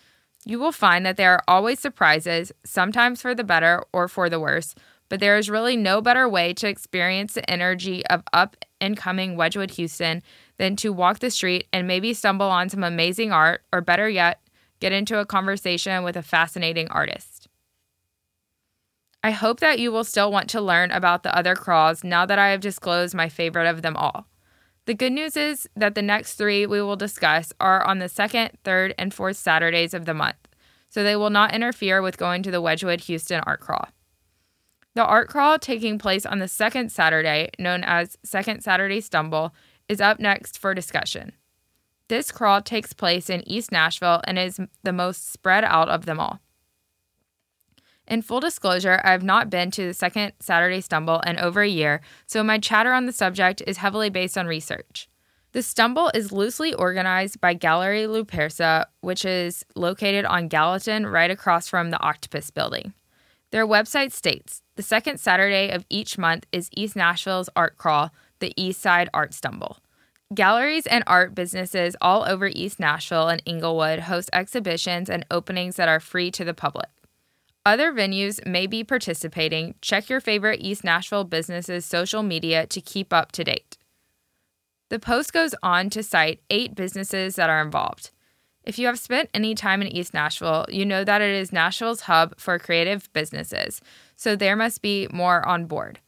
You 0.48 0.60
will 0.60 0.72
find 0.72 1.06
that 1.06 1.18
there 1.18 1.34
are 1.34 1.44
always 1.48 1.80
surprises, 1.80 2.52
sometimes 2.64 3.20
for 3.20 3.34
the 3.34 3.44
better 3.44 3.84
or 3.92 4.08
for 4.08 4.30
the 4.30 4.40
worse, 4.40 4.76
but 5.10 5.20
there 5.20 5.38
is 5.38 5.50
really 5.50 5.76
no 5.76 6.02
better 6.02 6.30
way 6.30 6.54
to 6.54 6.70
experience 6.70 7.34
the 7.34 7.50
energy 7.50 8.06
of 8.08 8.22
up 8.32 8.56
and 8.80 8.96
coming 8.96 9.36
Wedgewood 9.36 9.72
Houston 9.72 10.22
than 10.58 10.76
to 10.78 10.94
walk 10.94 11.20
the 11.20 11.32
street 11.32 11.68
and 11.74 11.88
maybe 11.88 12.14
stumble 12.14 12.48
on 12.48 12.70
some 12.70 12.84
amazing 12.84 13.32
art, 13.32 13.64
or 13.74 13.82
better 13.82 14.08
yet, 14.08 14.40
get 14.80 14.92
into 14.92 15.18
a 15.20 15.26
conversation 15.26 16.04
with 16.04 16.16
a 16.16 16.22
fascinating 16.22 16.88
artist. 16.90 17.48
I 19.24 19.32
hope 19.32 19.60
that 19.62 19.80
you 19.80 19.92
will 19.92 20.04
still 20.04 20.32
want 20.32 20.50
to 20.52 20.62
learn 20.62 20.92
about 20.92 21.24
the 21.24 21.36
other 21.36 21.56
crawls 21.56 22.04
now 22.04 22.28
that 22.28 22.38
I 22.38 22.50
have 22.50 22.62
disclosed 22.62 23.16
my 23.16 23.30
favorite 23.30 23.68
of 23.68 23.82
them 23.82 23.98
all. 23.98 24.28
The 24.86 24.94
good 24.94 25.14
news 25.14 25.36
is 25.36 25.68
that 25.76 25.96
the 25.96 26.04
next 26.04 26.36
three 26.36 26.68
we 26.68 26.82
will 26.82 26.96
discuss 26.96 27.52
are 27.60 27.84
on 27.84 27.98
the 27.98 28.10
second, 28.10 28.52
third, 28.64 28.94
and 29.00 29.12
fourth 29.12 29.38
Saturdays 29.38 29.96
of 29.96 30.06
the 30.06 30.14
month, 30.14 30.48
so 30.90 31.04
they 31.04 31.16
will 31.16 31.32
not 31.32 31.56
interfere 31.56 32.04
with 32.04 32.18
going 32.18 32.44
to 32.44 32.52
the 32.52 32.62
Wedgewood 32.62 33.02
Houston 33.02 33.42
Art 33.48 33.62
Crawl. 33.62 33.88
The 34.94 35.04
art 35.04 35.28
crawl 35.28 35.60
taking 35.60 35.98
place 35.98 36.26
on 36.26 36.40
the 36.40 36.48
second 36.48 36.92
Saturday, 36.92 37.50
known 37.60 37.84
as 37.84 38.18
Second 38.24 38.62
Saturday 38.62 39.02
Stumble, 39.02 39.54
is 39.90 40.00
up 40.00 40.20
next 40.20 40.58
for 40.58 40.74
discussion. 40.74 41.34
This 42.08 42.32
crawl 42.32 42.62
takes 42.62 42.94
place 42.94 43.30
in 43.30 43.46
East 43.48 43.72
Nashville 43.72 44.22
and 44.26 44.38
is 44.38 44.60
the 44.84 44.94
most 44.94 45.34
spread 45.34 45.64
out 45.64 45.90
of 45.90 46.06
them 46.06 46.20
all. 46.20 46.40
In 48.08 48.22
full 48.22 48.40
disclosure, 48.40 49.02
I 49.04 49.12
have 49.12 49.24
not 49.24 49.50
been 49.50 49.72
to 49.72 49.88
the 49.88 49.94
second 49.94 50.34
Saturday 50.40 50.82
Stumble 50.82 51.22
in 51.22 51.40
over 51.40 51.62
a 51.62 51.68
year, 51.68 52.02
so 52.28 52.44
my 52.44 52.60
chatter 52.60 52.94
on 52.94 53.08
the 53.08 53.12
subject 53.12 53.64
is 53.66 53.78
heavily 53.78 54.10
based 54.10 54.38
on 54.38 54.46
research. 54.46 55.10
The 55.54 55.64
Stumble 55.64 56.12
is 56.14 56.32
loosely 56.32 56.74
organized 56.74 57.42
by 57.42 57.54
Gallery 57.54 58.04
Luperca, 58.04 58.86
which 59.02 59.26
is 59.26 59.66
located 59.74 60.26
on 60.26 60.50
Gallatin 60.50 61.08
right 61.08 61.32
across 61.32 61.68
from 61.68 61.90
the 61.90 62.02
Octopus 62.02 62.52
building. 62.52 62.94
Their 63.52 63.66
website 63.66 64.12
states 64.12 64.62
the 64.76 64.84
second 64.84 65.20
Saturday 65.20 65.70
of 65.70 65.86
each 65.90 66.18
month 66.18 66.46
is 66.52 66.70
East 66.76 66.96
Nashville's 66.96 67.50
Art 67.56 67.78
Crawl, 67.78 68.12
the 68.40 68.54
East 68.58 68.82
Side 68.82 69.10
Art 69.14 69.34
Stumble. 69.34 69.78
Galleries 70.34 70.86
and 70.88 71.04
art 71.08 71.34
businesses 71.34 71.96
all 72.02 72.26
over 72.28 72.48
East 72.48 72.80
Nashville 72.80 73.30
and 73.30 73.42
Inglewood 73.46 74.00
host 74.00 74.30
exhibitions 74.34 75.10
and 75.10 75.26
openings 75.32 75.78
that 75.78 75.88
are 75.88 76.00
free 76.00 76.30
to 76.32 76.44
the 76.44 76.54
public. 76.54 76.90
Other 77.66 77.92
venues 77.92 78.46
may 78.46 78.68
be 78.68 78.84
participating. 78.84 79.74
Check 79.82 80.08
your 80.08 80.22
favorite 80.22 80.60
East 80.62 80.84
Nashville 80.84 81.24
businesses' 81.24 81.84
social 81.84 82.22
media 82.22 82.68
to 82.68 82.80
keep 82.80 83.12
up 83.12 83.32
to 83.32 83.44
date. 83.44 83.78
The 84.90 85.00
post 85.00 85.34
goes 85.34 85.56
on 85.64 85.90
to 85.90 86.04
cite 86.04 86.42
eight 86.52 86.76
businesses 86.76 87.36
that 87.38 87.50
are 87.50 87.64
involved. 87.64 88.12
If 88.64 88.78
you 88.78 88.86
have 88.86 89.00
spent 89.00 89.32
any 89.34 89.56
time 89.56 89.82
in 89.82 89.88
East 89.88 90.14
Nashville, 90.14 90.66
you 90.70 90.86
know 90.86 91.04
that 91.04 91.22
it 91.22 91.32
is 91.32 91.52
Nashville's 91.52 92.02
hub 92.02 92.40
for 92.40 92.60
creative 92.60 93.12
businesses, 93.14 93.82
so 94.16 94.36
there 94.36 94.56
must 94.56 94.84
be 94.84 95.08
more 95.12 95.44
on 95.48 95.66
board. 95.66 96.00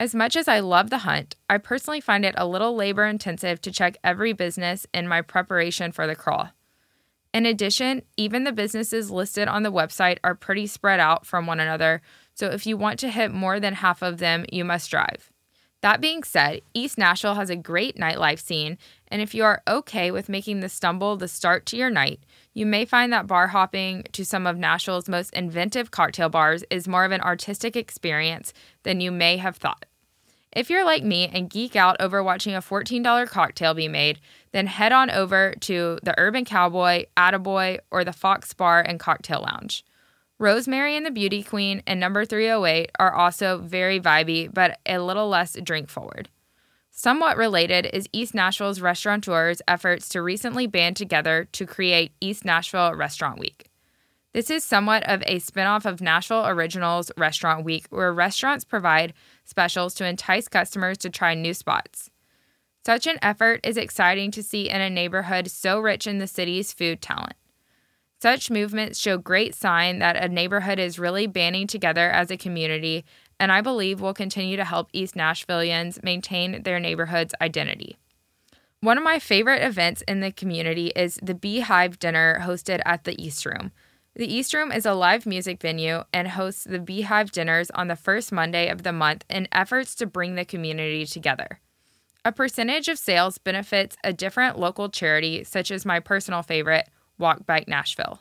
As 0.00 0.14
much 0.14 0.34
as 0.34 0.48
I 0.48 0.60
love 0.60 0.90
the 0.90 0.98
hunt, 0.98 1.36
I 1.48 1.58
personally 1.58 2.00
find 2.00 2.24
it 2.24 2.34
a 2.36 2.46
little 2.46 2.74
labor 2.74 3.04
intensive 3.04 3.60
to 3.62 3.70
check 3.70 3.96
every 4.02 4.32
business 4.32 4.86
in 4.92 5.08
my 5.08 5.20
preparation 5.20 5.92
for 5.92 6.06
the 6.06 6.16
crawl. 6.16 6.50
In 7.34 7.46
addition, 7.46 8.02
even 8.16 8.44
the 8.44 8.52
businesses 8.52 9.10
listed 9.10 9.48
on 9.48 9.64
the 9.64 9.72
website 9.72 10.18
are 10.22 10.36
pretty 10.36 10.68
spread 10.68 11.00
out 11.00 11.26
from 11.26 11.48
one 11.48 11.58
another, 11.58 12.00
so 12.32 12.46
if 12.46 12.64
you 12.64 12.76
want 12.76 13.00
to 13.00 13.10
hit 13.10 13.32
more 13.32 13.58
than 13.58 13.74
half 13.74 14.02
of 14.02 14.18
them, 14.18 14.46
you 14.52 14.64
must 14.64 14.88
drive. 14.88 15.32
That 15.80 16.00
being 16.00 16.22
said, 16.22 16.62
East 16.74 16.96
Nashville 16.96 17.34
has 17.34 17.50
a 17.50 17.56
great 17.56 17.96
nightlife 17.96 18.38
scene, 18.38 18.78
and 19.08 19.20
if 19.20 19.34
you 19.34 19.42
are 19.42 19.62
okay 19.66 20.12
with 20.12 20.28
making 20.28 20.60
the 20.60 20.68
stumble 20.68 21.16
the 21.16 21.26
start 21.26 21.66
to 21.66 21.76
your 21.76 21.90
night, 21.90 22.20
you 22.52 22.66
may 22.66 22.84
find 22.84 23.12
that 23.12 23.26
bar 23.26 23.48
hopping 23.48 24.04
to 24.12 24.24
some 24.24 24.46
of 24.46 24.56
Nashville's 24.56 25.08
most 25.08 25.34
inventive 25.34 25.90
cocktail 25.90 26.28
bars 26.28 26.62
is 26.70 26.86
more 26.86 27.04
of 27.04 27.10
an 27.10 27.20
artistic 27.20 27.74
experience 27.74 28.52
than 28.84 29.00
you 29.00 29.10
may 29.10 29.38
have 29.38 29.56
thought. 29.56 29.86
If 30.54 30.70
you're 30.70 30.84
like 30.84 31.02
me 31.02 31.28
and 31.32 31.50
geek 31.50 31.74
out 31.74 31.96
over 31.98 32.22
watching 32.22 32.54
a 32.54 32.62
$14 32.62 33.28
cocktail 33.28 33.74
be 33.74 33.88
made, 33.88 34.20
then 34.54 34.68
head 34.68 34.92
on 34.92 35.10
over 35.10 35.52
to 35.58 35.98
the 36.04 36.14
Urban 36.16 36.44
Cowboy, 36.44 37.06
Attaboy, 37.16 37.80
or 37.90 38.04
the 38.04 38.12
Fox 38.12 38.54
Bar 38.54 38.82
and 38.82 39.00
Cocktail 39.00 39.42
Lounge. 39.42 39.84
Rosemary 40.38 40.96
and 40.96 41.04
the 41.04 41.10
Beauty 41.10 41.42
Queen 41.42 41.82
and 41.88 41.98
Number 41.98 42.24
308 42.24 42.92
are 43.00 43.12
also 43.12 43.58
very 43.58 43.98
vibey, 43.98 44.48
but 44.52 44.78
a 44.86 45.00
little 45.00 45.28
less 45.28 45.56
drink 45.60 45.88
forward. 45.88 46.28
Somewhat 46.92 47.36
related 47.36 47.86
is 47.92 48.08
East 48.12 48.32
Nashville's 48.32 48.80
restaurateurs' 48.80 49.60
efforts 49.66 50.08
to 50.10 50.22
recently 50.22 50.68
band 50.68 50.96
together 50.96 51.48
to 51.50 51.66
create 51.66 52.12
East 52.20 52.44
Nashville 52.44 52.94
Restaurant 52.94 53.40
Week. 53.40 53.68
This 54.34 54.50
is 54.50 54.62
somewhat 54.62 55.02
of 55.08 55.20
a 55.26 55.40
spinoff 55.40 55.84
of 55.84 56.00
Nashville 56.00 56.46
Originals 56.46 57.10
Restaurant 57.16 57.64
Week, 57.64 57.86
where 57.90 58.12
restaurants 58.12 58.64
provide 58.64 59.14
specials 59.44 59.94
to 59.94 60.06
entice 60.06 60.46
customers 60.46 60.98
to 60.98 61.10
try 61.10 61.34
new 61.34 61.54
spots. 61.54 62.10
Such 62.84 63.06
an 63.06 63.18
effort 63.22 63.60
is 63.62 63.78
exciting 63.78 64.30
to 64.32 64.42
see 64.42 64.68
in 64.68 64.80
a 64.80 64.90
neighborhood 64.90 65.50
so 65.50 65.80
rich 65.80 66.06
in 66.06 66.18
the 66.18 66.26
city's 66.26 66.72
food 66.72 67.00
talent. 67.00 67.34
Such 68.20 68.50
movements 68.50 68.98
show 68.98 69.16
great 69.16 69.54
sign 69.54 70.00
that 70.00 70.16
a 70.16 70.28
neighborhood 70.28 70.78
is 70.78 70.98
really 70.98 71.26
banding 71.26 71.66
together 71.66 72.10
as 72.10 72.30
a 72.30 72.36
community, 72.36 73.04
and 73.40 73.50
I 73.50 73.62
believe 73.62 74.00
will 74.00 74.14
continue 74.14 74.56
to 74.56 74.64
help 74.64 74.88
East 74.92 75.14
Nashvillians 75.14 76.02
maintain 76.02 76.62
their 76.62 76.78
neighborhood's 76.78 77.34
identity. 77.40 77.96
One 78.80 78.98
of 78.98 79.04
my 79.04 79.18
favorite 79.18 79.62
events 79.62 80.02
in 80.02 80.20
the 80.20 80.30
community 80.30 80.88
is 80.88 81.18
the 81.22 81.34
Beehive 81.34 81.98
Dinner 81.98 82.40
hosted 82.42 82.82
at 82.84 83.04
the 83.04 83.20
East 83.22 83.46
Room. 83.46 83.72
The 84.14 84.32
East 84.32 84.52
Room 84.52 84.70
is 84.70 84.84
a 84.84 84.92
live 84.92 85.24
music 85.24 85.60
venue 85.60 86.04
and 86.12 86.28
hosts 86.28 86.64
the 86.64 86.78
Beehive 86.78 87.32
Dinners 87.32 87.70
on 87.70 87.88
the 87.88 87.96
first 87.96 88.30
Monday 88.30 88.68
of 88.68 88.82
the 88.82 88.92
month 88.92 89.24
in 89.30 89.48
efforts 89.52 89.94
to 89.96 90.06
bring 90.06 90.34
the 90.34 90.44
community 90.44 91.06
together. 91.06 91.60
A 92.26 92.32
percentage 92.32 92.88
of 92.88 92.98
sales 92.98 93.36
benefits 93.36 93.98
a 94.02 94.10
different 94.10 94.58
local 94.58 94.88
charity, 94.88 95.44
such 95.44 95.70
as 95.70 95.84
my 95.84 96.00
personal 96.00 96.42
favorite, 96.42 96.88
Walk 97.18 97.44
Bike 97.44 97.68
Nashville. 97.68 98.20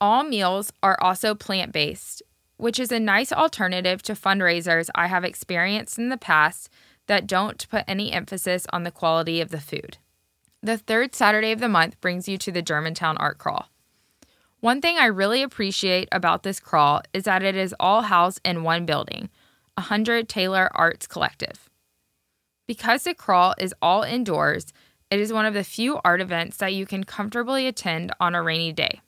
All 0.00 0.22
meals 0.22 0.72
are 0.80 0.96
also 1.00 1.34
plant 1.34 1.72
based, 1.72 2.22
which 2.56 2.78
is 2.78 2.92
a 2.92 3.00
nice 3.00 3.32
alternative 3.32 4.00
to 4.02 4.12
fundraisers 4.12 4.90
I 4.94 5.08
have 5.08 5.24
experienced 5.24 5.98
in 5.98 6.08
the 6.08 6.16
past 6.16 6.70
that 7.08 7.26
don't 7.26 7.68
put 7.68 7.82
any 7.88 8.12
emphasis 8.12 8.64
on 8.72 8.84
the 8.84 8.92
quality 8.92 9.40
of 9.40 9.50
the 9.50 9.60
food. 9.60 9.98
The 10.62 10.78
third 10.78 11.14
Saturday 11.14 11.50
of 11.50 11.58
the 11.58 11.68
month 11.68 12.00
brings 12.00 12.28
you 12.28 12.38
to 12.38 12.52
the 12.52 12.62
Germantown 12.62 13.16
Art 13.16 13.38
Crawl. 13.38 13.70
One 14.60 14.80
thing 14.80 14.98
I 14.98 15.06
really 15.06 15.42
appreciate 15.42 16.08
about 16.12 16.44
this 16.44 16.60
crawl 16.60 17.02
is 17.12 17.24
that 17.24 17.42
it 17.42 17.56
is 17.56 17.74
all 17.80 18.02
housed 18.02 18.40
in 18.44 18.62
one 18.62 18.86
building, 18.86 19.30
100 19.74 20.28
Taylor 20.28 20.70
Arts 20.74 21.08
Collective. 21.08 21.68
Because 22.66 23.04
the 23.04 23.14
crawl 23.14 23.54
is 23.58 23.74
all 23.80 24.02
indoors, 24.02 24.72
it 25.10 25.20
is 25.20 25.32
one 25.32 25.46
of 25.46 25.54
the 25.54 25.64
few 25.64 26.00
art 26.04 26.20
events 26.20 26.56
that 26.56 26.74
you 26.74 26.84
can 26.84 27.04
comfortably 27.04 27.66
attend 27.66 28.12
on 28.18 28.34
a 28.34 28.42
rainy 28.42 28.72
day. 28.72 29.00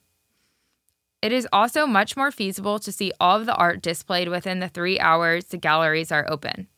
It 1.21 1.33
is 1.33 1.49
also 1.53 1.87
much 1.87 2.17
more 2.17 2.31
feasible 2.31 2.79
to 2.79 2.93
see 2.93 3.13
all 3.19 3.41
of 3.41 3.47
the 3.47 3.57
art 3.57 3.83
displayed 3.83 4.29
within 4.29 4.61
the 4.61 4.69
three 4.69 5.01
hours 5.01 5.47
the 5.47 5.57
galleries 5.57 6.13
are 6.13 6.31
open. 6.31 6.69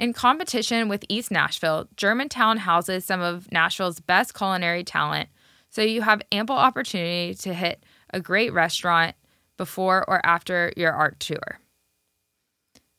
In 0.00 0.12
competition 0.12 0.88
with 0.88 1.04
East 1.08 1.30
Nashville, 1.30 1.86
Germantown 1.96 2.56
houses 2.56 3.04
some 3.04 3.20
of 3.20 3.52
Nashville's 3.52 4.00
best 4.00 4.34
culinary 4.34 4.82
talent, 4.82 5.28
so 5.68 5.82
you 5.82 6.02
have 6.02 6.22
ample 6.32 6.56
opportunity 6.56 7.34
to 7.34 7.54
hit 7.54 7.84
a 8.12 8.18
great 8.18 8.52
restaurant 8.52 9.14
before 9.56 10.04
or 10.08 10.24
after 10.26 10.72
your 10.76 10.90
art 10.90 11.20
tour. 11.20 11.60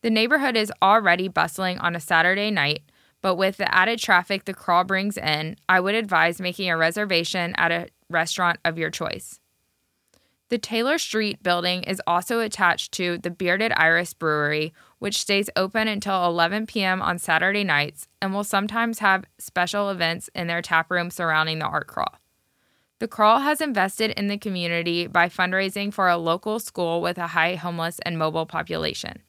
The 0.03 0.09
neighborhood 0.09 0.55
is 0.55 0.71
already 0.81 1.27
bustling 1.27 1.79
on 1.79 1.95
a 1.95 1.99
Saturday 1.99 2.49
night, 2.49 2.83
but 3.21 3.35
with 3.35 3.57
the 3.57 3.73
added 3.73 3.99
traffic 3.99 4.45
the 4.45 4.53
crawl 4.53 4.83
brings 4.83 5.17
in, 5.17 5.57
I 5.69 5.79
would 5.79 5.95
advise 5.95 6.41
making 6.41 6.69
a 6.69 6.77
reservation 6.77 7.53
at 7.57 7.71
a 7.71 7.87
restaurant 8.09 8.59
of 8.65 8.77
your 8.77 8.89
choice. 8.89 9.39
The 10.49 10.57
Taylor 10.57 10.97
Street 10.97 11.41
building 11.41 11.83
is 11.83 12.01
also 12.05 12.41
attached 12.41 12.91
to 12.93 13.17
the 13.17 13.29
Bearded 13.31 13.71
Iris 13.77 14.13
Brewery, 14.13 14.73
which 14.99 15.17
stays 15.17 15.49
open 15.55 15.87
until 15.87 16.25
11 16.25 16.67
p.m. 16.67 17.01
on 17.01 17.19
Saturday 17.19 17.63
nights 17.63 18.09
and 18.21 18.33
will 18.33 18.43
sometimes 18.43 18.99
have 18.99 19.23
special 19.37 19.89
events 19.89 20.29
in 20.35 20.47
their 20.47 20.61
tap 20.61 20.91
room 20.91 21.09
surrounding 21.09 21.59
the 21.59 21.65
art 21.65 21.87
crawl. 21.87 22.17
The 22.99 23.07
crawl 23.07 23.39
has 23.39 23.61
invested 23.61 24.11
in 24.11 24.27
the 24.27 24.37
community 24.37 25.07
by 25.07 25.29
fundraising 25.29 25.93
for 25.93 26.09
a 26.09 26.17
local 26.17 26.59
school 26.59 27.01
with 27.01 27.17
a 27.17 27.27
high 27.27 27.55
homeless 27.55 27.99
and 28.05 28.17
mobile 28.17 28.45
population. 28.45 29.21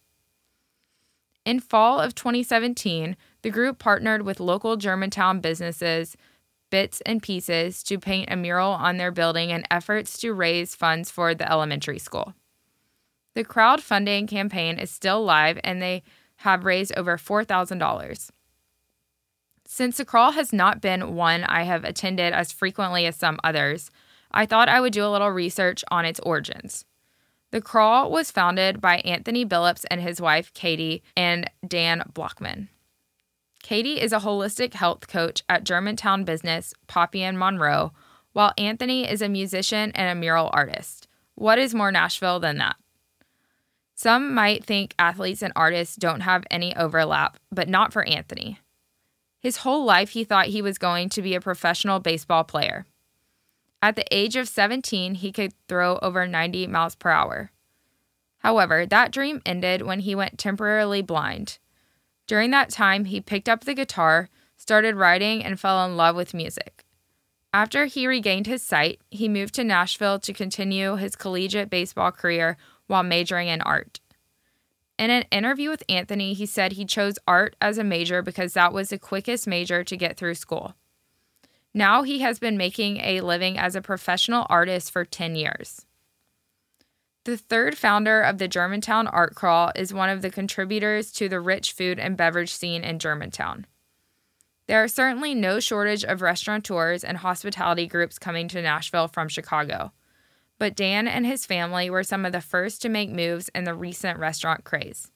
In 1.44 1.60
fall 1.60 2.00
of 2.00 2.14
2017, 2.14 3.16
the 3.42 3.50
group 3.50 3.78
partnered 3.78 4.22
with 4.22 4.40
local 4.40 4.76
Germantown 4.76 5.40
businesses 5.40 6.16
Bits 6.70 7.02
and 7.02 7.22
Pieces 7.22 7.82
to 7.82 7.98
paint 7.98 8.32
a 8.32 8.36
mural 8.36 8.70
on 8.70 8.96
their 8.96 9.10
building 9.10 9.50
in 9.50 9.64
efforts 9.70 10.18
to 10.20 10.32
raise 10.32 10.74
funds 10.74 11.10
for 11.10 11.34
the 11.34 11.50
elementary 11.50 11.98
school. 11.98 12.34
The 13.34 13.44
crowdfunding 13.44 14.26
campaign 14.26 14.78
is 14.78 14.90
still 14.90 15.22
live 15.22 15.58
and 15.64 15.82
they 15.82 16.02
have 16.36 16.64
raised 16.64 16.92
over 16.96 17.18
$4,000. 17.18 18.30
Since 19.66 19.96
the 19.96 20.04
crawl 20.04 20.32
has 20.32 20.52
not 20.52 20.80
been 20.80 21.14
one 21.14 21.44
I 21.44 21.62
have 21.62 21.84
attended 21.84 22.32
as 22.32 22.52
frequently 22.52 23.06
as 23.06 23.16
some 23.16 23.38
others, 23.44 23.90
I 24.30 24.46
thought 24.46 24.68
I 24.68 24.80
would 24.80 24.92
do 24.92 25.04
a 25.04 25.08
little 25.08 25.30
research 25.30 25.84
on 25.90 26.04
its 26.04 26.20
origins. 26.20 26.84
The 27.52 27.60
crawl 27.60 28.10
was 28.10 28.30
founded 28.30 28.80
by 28.80 28.96
Anthony 28.98 29.44
Billups 29.44 29.84
and 29.90 30.00
his 30.00 30.20
wife 30.20 30.52
Katie 30.54 31.02
and 31.16 31.50
Dan 31.66 32.02
Blockman. 32.14 32.68
Katie 33.62 34.00
is 34.00 34.12
a 34.12 34.18
holistic 34.18 34.74
health 34.74 35.06
coach 35.06 35.42
at 35.48 35.64
Germantown 35.64 36.24
business 36.24 36.74
Poppy 36.88 37.22
and 37.22 37.38
Monroe, 37.38 37.92
while 38.32 38.52
Anthony 38.58 39.08
is 39.08 39.22
a 39.22 39.28
musician 39.28 39.92
and 39.94 40.10
a 40.10 40.20
mural 40.20 40.50
artist. 40.52 41.06
What 41.36 41.58
is 41.58 41.74
more 41.74 41.92
Nashville 41.92 42.40
than 42.40 42.58
that? 42.58 42.76
Some 43.94 44.34
might 44.34 44.64
think 44.64 44.94
athletes 44.98 45.42
and 45.42 45.52
artists 45.54 45.96
don't 45.96 46.22
have 46.22 46.44
any 46.50 46.74
overlap, 46.74 47.38
but 47.52 47.68
not 47.68 47.92
for 47.92 48.04
Anthony. 48.04 48.58
His 49.38 49.58
whole 49.58 49.84
life, 49.84 50.10
he 50.10 50.24
thought 50.24 50.46
he 50.46 50.62
was 50.62 50.78
going 50.78 51.08
to 51.10 51.22
be 51.22 51.34
a 51.34 51.40
professional 51.40 52.00
baseball 52.00 52.42
player. 52.42 52.84
At 53.80 53.96
the 53.96 54.06
age 54.10 54.36
of 54.36 54.48
17, 54.48 55.16
he 55.16 55.32
could 55.32 55.52
throw 55.68 55.98
over 56.02 56.26
90 56.26 56.66
miles 56.68 56.94
per 56.94 57.10
hour. 57.10 57.52
However, 58.38 58.86
that 58.86 59.12
dream 59.12 59.40
ended 59.46 59.82
when 59.82 60.00
he 60.00 60.14
went 60.14 60.38
temporarily 60.38 61.02
blind. 61.02 61.58
During 62.32 62.50
that 62.52 62.70
time, 62.70 63.04
he 63.04 63.20
picked 63.20 63.46
up 63.46 63.64
the 63.64 63.74
guitar, 63.74 64.30
started 64.56 64.96
writing, 64.96 65.44
and 65.44 65.60
fell 65.60 65.84
in 65.84 65.98
love 65.98 66.16
with 66.16 66.32
music. 66.32 66.86
After 67.52 67.84
he 67.84 68.06
regained 68.06 68.46
his 68.46 68.62
sight, 68.62 69.02
he 69.10 69.28
moved 69.28 69.52
to 69.56 69.64
Nashville 69.64 70.18
to 70.20 70.32
continue 70.32 70.96
his 70.96 71.14
collegiate 71.14 71.68
baseball 71.68 72.10
career 72.10 72.56
while 72.86 73.02
majoring 73.02 73.48
in 73.48 73.60
art. 73.60 74.00
In 74.98 75.10
an 75.10 75.24
interview 75.30 75.68
with 75.68 75.84
Anthony, 75.90 76.32
he 76.32 76.46
said 76.46 76.72
he 76.72 76.86
chose 76.86 77.18
art 77.28 77.54
as 77.60 77.76
a 77.76 77.84
major 77.84 78.22
because 78.22 78.54
that 78.54 78.72
was 78.72 78.88
the 78.88 78.98
quickest 78.98 79.46
major 79.46 79.84
to 79.84 79.94
get 79.94 80.16
through 80.16 80.36
school. 80.36 80.74
Now 81.74 82.02
he 82.02 82.20
has 82.20 82.38
been 82.38 82.56
making 82.56 82.96
a 83.02 83.20
living 83.20 83.58
as 83.58 83.76
a 83.76 83.82
professional 83.82 84.46
artist 84.48 84.90
for 84.90 85.04
10 85.04 85.36
years. 85.36 85.84
The 87.24 87.36
third 87.36 87.78
founder 87.78 88.20
of 88.20 88.38
the 88.38 88.48
Germantown 88.48 89.06
Art 89.06 89.36
Crawl 89.36 89.70
is 89.76 89.94
one 89.94 90.08
of 90.08 90.22
the 90.22 90.30
contributors 90.30 91.12
to 91.12 91.28
the 91.28 91.38
rich 91.38 91.70
food 91.70 92.00
and 92.00 92.16
beverage 92.16 92.52
scene 92.52 92.82
in 92.82 92.98
Germantown. 92.98 93.66
There 94.66 94.82
are 94.82 94.88
certainly 94.88 95.32
no 95.32 95.60
shortage 95.60 96.02
of 96.02 96.20
restaurateurs 96.20 97.04
and 97.04 97.18
hospitality 97.18 97.86
groups 97.86 98.18
coming 98.18 98.48
to 98.48 98.60
Nashville 98.60 99.06
from 99.06 99.28
Chicago, 99.28 99.92
but 100.58 100.74
Dan 100.74 101.06
and 101.06 101.24
his 101.24 101.46
family 101.46 101.88
were 101.90 102.02
some 102.02 102.24
of 102.24 102.32
the 102.32 102.40
first 102.40 102.82
to 102.82 102.88
make 102.88 103.10
moves 103.10 103.48
in 103.54 103.64
the 103.64 103.74
recent 103.74 104.18
restaurant 104.18 104.64
craze. 104.64 105.12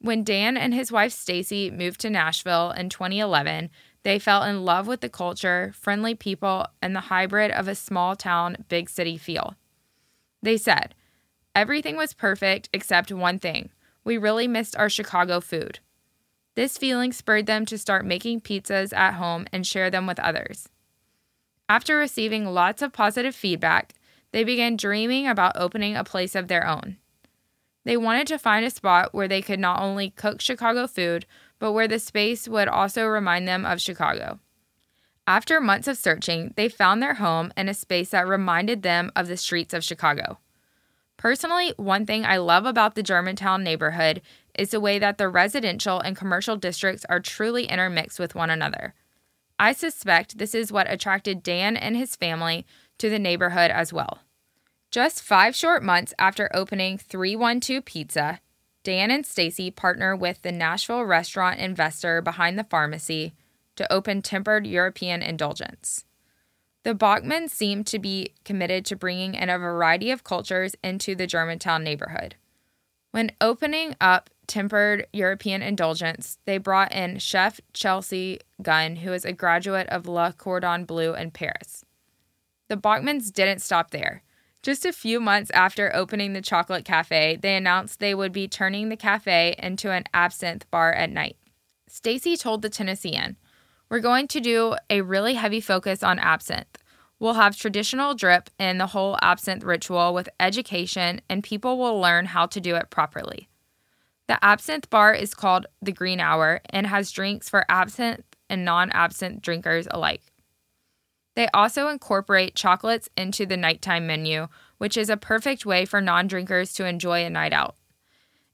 When 0.00 0.24
Dan 0.24 0.56
and 0.56 0.72
his 0.72 0.90
wife 0.90 1.12
Stacy 1.12 1.70
moved 1.70 2.00
to 2.00 2.10
Nashville 2.10 2.70
in 2.70 2.88
2011, 2.88 3.68
they 4.04 4.18
fell 4.18 4.42
in 4.42 4.64
love 4.64 4.86
with 4.86 5.02
the 5.02 5.08
culture, 5.10 5.72
friendly 5.74 6.14
people, 6.14 6.66
and 6.80 6.96
the 6.96 7.00
hybrid 7.00 7.50
of 7.50 7.68
a 7.68 7.74
small 7.74 8.16
town, 8.16 8.64
big 8.68 8.88
city 8.88 9.18
feel. 9.18 9.54
They 10.42 10.56
said, 10.56 10.94
Everything 11.54 11.96
was 11.96 12.14
perfect 12.14 12.68
except 12.72 13.10
one 13.10 13.38
thing. 13.38 13.70
We 14.04 14.16
really 14.16 14.46
missed 14.46 14.76
our 14.76 14.88
Chicago 14.88 15.40
food. 15.40 15.80
This 16.54 16.78
feeling 16.78 17.12
spurred 17.12 17.46
them 17.46 17.66
to 17.66 17.78
start 17.78 18.04
making 18.04 18.40
pizzas 18.40 18.92
at 18.92 19.14
home 19.14 19.46
and 19.52 19.66
share 19.66 19.90
them 19.90 20.06
with 20.06 20.18
others. 20.18 20.68
After 21.68 21.96
receiving 21.96 22.46
lots 22.46 22.82
of 22.82 22.92
positive 22.92 23.34
feedback, 23.34 23.94
they 24.32 24.44
began 24.44 24.76
dreaming 24.76 25.26
about 25.26 25.56
opening 25.56 25.96
a 25.96 26.04
place 26.04 26.34
of 26.34 26.48
their 26.48 26.66
own. 26.66 26.96
They 27.84 27.96
wanted 27.96 28.26
to 28.28 28.38
find 28.38 28.64
a 28.64 28.70
spot 28.70 29.14
where 29.14 29.28
they 29.28 29.42
could 29.42 29.58
not 29.58 29.80
only 29.80 30.10
cook 30.10 30.40
Chicago 30.40 30.86
food, 30.86 31.26
but 31.58 31.72
where 31.72 31.88
the 31.88 31.98
space 31.98 32.48
would 32.48 32.68
also 32.68 33.06
remind 33.06 33.48
them 33.48 33.64
of 33.64 33.80
Chicago. 33.80 34.40
After 35.28 35.60
months 35.60 35.86
of 35.86 35.98
searching, 35.98 36.54
they 36.56 36.70
found 36.70 37.02
their 37.02 37.12
home 37.12 37.52
in 37.54 37.68
a 37.68 37.74
space 37.74 38.08
that 38.12 38.26
reminded 38.26 38.80
them 38.80 39.12
of 39.14 39.28
the 39.28 39.36
streets 39.36 39.74
of 39.74 39.84
Chicago. 39.84 40.38
Personally, 41.18 41.74
one 41.76 42.06
thing 42.06 42.24
I 42.24 42.38
love 42.38 42.64
about 42.64 42.94
the 42.94 43.02
Germantown 43.02 43.62
neighborhood 43.62 44.22
is 44.58 44.70
the 44.70 44.80
way 44.80 44.98
that 44.98 45.18
the 45.18 45.28
residential 45.28 46.00
and 46.00 46.16
commercial 46.16 46.56
districts 46.56 47.04
are 47.10 47.20
truly 47.20 47.66
intermixed 47.66 48.18
with 48.18 48.34
one 48.34 48.48
another. 48.48 48.94
I 49.58 49.74
suspect 49.74 50.38
this 50.38 50.54
is 50.54 50.72
what 50.72 50.90
attracted 50.90 51.42
Dan 51.42 51.76
and 51.76 51.94
his 51.94 52.16
family 52.16 52.64
to 52.96 53.10
the 53.10 53.18
neighborhood 53.18 53.70
as 53.70 53.92
well. 53.92 54.20
Just 54.90 55.22
five 55.22 55.54
short 55.54 55.82
months 55.82 56.14
after 56.18 56.48
opening 56.54 56.96
312 56.96 57.84
Pizza, 57.84 58.40
Dan 58.82 59.10
and 59.10 59.26
Stacy 59.26 59.70
partner 59.70 60.16
with 60.16 60.40
the 60.40 60.52
Nashville 60.52 61.04
restaurant 61.04 61.60
investor 61.60 62.22
behind 62.22 62.58
the 62.58 62.64
pharmacy 62.64 63.34
to 63.78 63.92
open 63.92 64.22
tempered 64.22 64.66
European 64.66 65.22
indulgence. 65.22 66.04
The 66.82 66.94
Bachmans 66.94 67.50
seem 67.50 67.84
to 67.84 67.98
be 67.98 68.34
committed 68.44 68.84
to 68.86 68.96
bringing 68.96 69.34
in 69.34 69.48
a 69.48 69.58
variety 69.58 70.10
of 70.10 70.24
cultures 70.24 70.74
into 70.82 71.14
the 71.14 71.26
Germantown 71.26 71.84
neighborhood. 71.84 72.34
When 73.12 73.32
opening 73.40 73.94
up 74.00 74.30
tempered 74.46 75.06
European 75.12 75.62
indulgence, 75.62 76.38
they 76.44 76.58
brought 76.58 76.92
in 76.92 77.18
chef 77.18 77.60
Chelsea 77.72 78.40
Gunn, 78.60 78.96
who 78.96 79.12
is 79.12 79.24
a 79.24 79.32
graduate 79.32 79.88
of 79.88 80.08
Le 80.08 80.32
Cordon 80.32 80.84
Bleu 80.84 81.14
in 81.14 81.30
Paris. 81.30 81.84
The 82.68 82.76
Bachmans 82.76 83.32
didn't 83.32 83.62
stop 83.62 83.92
there. 83.92 84.22
Just 84.62 84.84
a 84.84 84.92
few 84.92 85.20
months 85.20 85.52
after 85.52 85.94
opening 85.94 86.32
the 86.32 86.42
chocolate 86.42 86.84
cafe, 86.84 87.38
they 87.40 87.56
announced 87.56 88.00
they 88.00 88.14
would 88.14 88.32
be 88.32 88.48
turning 88.48 88.88
the 88.88 88.96
cafe 88.96 89.54
into 89.58 89.92
an 89.92 90.04
absinthe 90.12 90.68
bar 90.70 90.92
at 90.92 91.10
night. 91.10 91.36
Stacy 91.86 92.36
told 92.36 92.62
the 92.62 92.68
Tennessean, 92.68 93.36
we're 93.90 94.00
going 94.00 94.28
to 94.28 94.40
do 94.40 94.76
a 94.90 95.00
really 95.00 95.34
heavy 95.34 95.60
focus 95.60 96.02
on 96.02 96.18
absinthe. 96.18 96.78
We'll 97.18 97.34
have 97.34 97.56
traditional 97.56 98.14
drip 98.14 98.50
in 98.58 98.78
the 98.78 98.88
whole 98.88 99.18
absinthe 99.22 99.64
ritual 99.64 100.14
with 100.14 100.28
education, 100.38 101.20
and 101.28 101.42
people 101.42 101.78
will 101.78 101.98
learn 101.98 102.26
how 102.26 102.46
to 102.46 102.60
do 102.60 102.76
it 102.76 102.90
properly. 102.90 103.48
The 104.28 104.42
absinthe 104.44 104.88
bar 104.90 105.14
is 105.14 105.34
called 105.34 105.66
the 105.82 105.92
Green 105.92 106.20
Hour 106.20 106.60
and 106.70 106.86
has 106.86 107.10
drinks 107.10 107.48
for 107.48 107.64
absinthe 107.68 108.24
and 108.48 108.64
non 108.64 108.90
absinthe 108.90 109.42
drinkers 109.42 109.88
alike. 109.90 110.22
They 111.34 111.48
also 111.54 111.88
incorporate 111.88 112.54
chocolates 112.54 113.08
into 113.16 113.46
the 113.46 113.56
nighttime 113.56 114.06
menu, 114.06 114.48
which 114.78 114.96
is 114.96 115.08
a 115.08 115.16
perfect 115.16 115.64
way 115.64 115.84
for 115.84 116.00
non 116.00 116.26
drinkers 116.26 116.72
to 116.74 116.84
enjoy 116.84 117.24
a 117.24 117.30
night 117.30 117.52
out. 117.52 117.76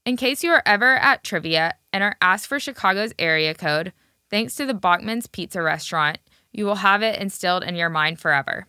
In 0.05 0.17
case 0.17 0.43
you 0.43 0.51
are 0.51 0.63
ever 0.65 0.95
at 0.95 1.23
trivia 1.23 1.75
and 1.91 2.03
are 2.03 2.15
asked 2.21 2.47
for 2.47 2.59
Chicago's 2.59 3.13
area 3.19 3.53
code, 3.53 3.91
Thanks 4.35 4.55
to 4.55 4.65
the 4.65 4.73
Bachman's 4.73 5.27
Pizza 5.27 5.61
restaurant, 5.61 6.17
you 6.51 6.65
will 6.65 6.75
have 6.75 7.01
it 7.01 7.21
instilled 7.21 7.63
in 7.63 7.77
your 7.77 7.87
mind 7.87 8.19
forever. 8.19 8.67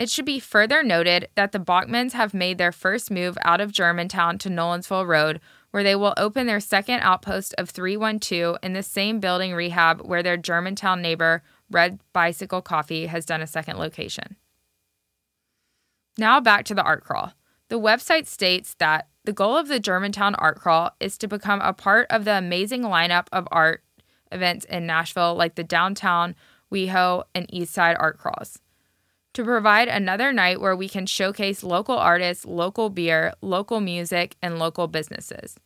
It 0.00 0.10
should 0.10 0.24
be 0.24 0.40
further 0.40 0.82
noted 0.82 1.28
that 1.36 1.52
the 1.52 1.60
Bachmans 1.60 2.14
have 2.14 2.34
made 2.34 2.58
their 2.58 2.72
first 2.72 3.12
move 3.12 3.38
out 3.42 3.60
of 3.60 3.70
Germantown 3.70 4.38
to 4.38 4.48
Nolensville 4.48 5.06
Road, 5.06 5.40
where 5.70 5.84
they 5.84 5.94
will 5.94 6.14
open 6.16 6.48
their 6.48 6.58
second 6.58 6.98
outpost 7.02 7.54
of 7.58 7.70
312 7.70 8.58
in 8.60 8.72
the 8.72 8.82
same 8.82 9.20
building 9.20 9.54
rehab 9.54 10.00
where 10.00 10.20
their 10.20 10.36
Germantown 10.36 11.00
neighbor, 11.00 11.44
Red 11.70 12.00
Bicycle 12.12 12.60
Coffee, 12.60 13.06
has 13.06 13.24
done 13.24 13.40
a 13.40 13.46
second 13.46 13.78
location. 13.78 14.34
Now 16.18 16.40
back 16.40 16.64
to 16.64 16.74
the 16.74 16.82
art 16.82 17.04
crawl. 17.04 17.34
The 17.68 17.78
website 17.78 18.26
states 18.26 18.74
that 18.80 19.06
the 19.22 19.32
goal 19.32 19.56
of 19.56 19.68
the 19.68 19.78
Germantown 19.78 20.34
Art 20.34 20.58
Crawl 20.58 20.90
is 20.98 21.16
to 21.18 21.28
become 21.28 21.60
a 21.60 21.72
part 21.72 22.08
of 22.10 22.24
the 22.24 22.36
amazing 22.36 22.82
lineup 22.82 23.28
of 23.32 23.46
art 23.52 23.84
events 24.32 24.64
in 24.66 24.86
Nashville 24.86 25.34
like 25.34 25.54
the 25.54 25.64
Downtown, 25.64 26.34
WeHo, 26.72 27.24
and 27.34 27.48
Eastside 27.48 27.96
Art 27.98 28.18
Crawls. 28.18 28.60
To 29.34 29.44
provide 29.44 29.88
another 29.88 30.32
night 30.32 30.60
where 30.60 30.76
we 30.76 30.88
can 30.88 31.06
showcase 31.06 31.64
local 31.64 31.96
artists, 31.96 32.44
local 32.44 32.88
beer, 32.90 33.32
local 33.40 33.80
music, 33.80 34.36
and 34.40 34.58
local 34.58 34.86
businesses. 34.86 35.56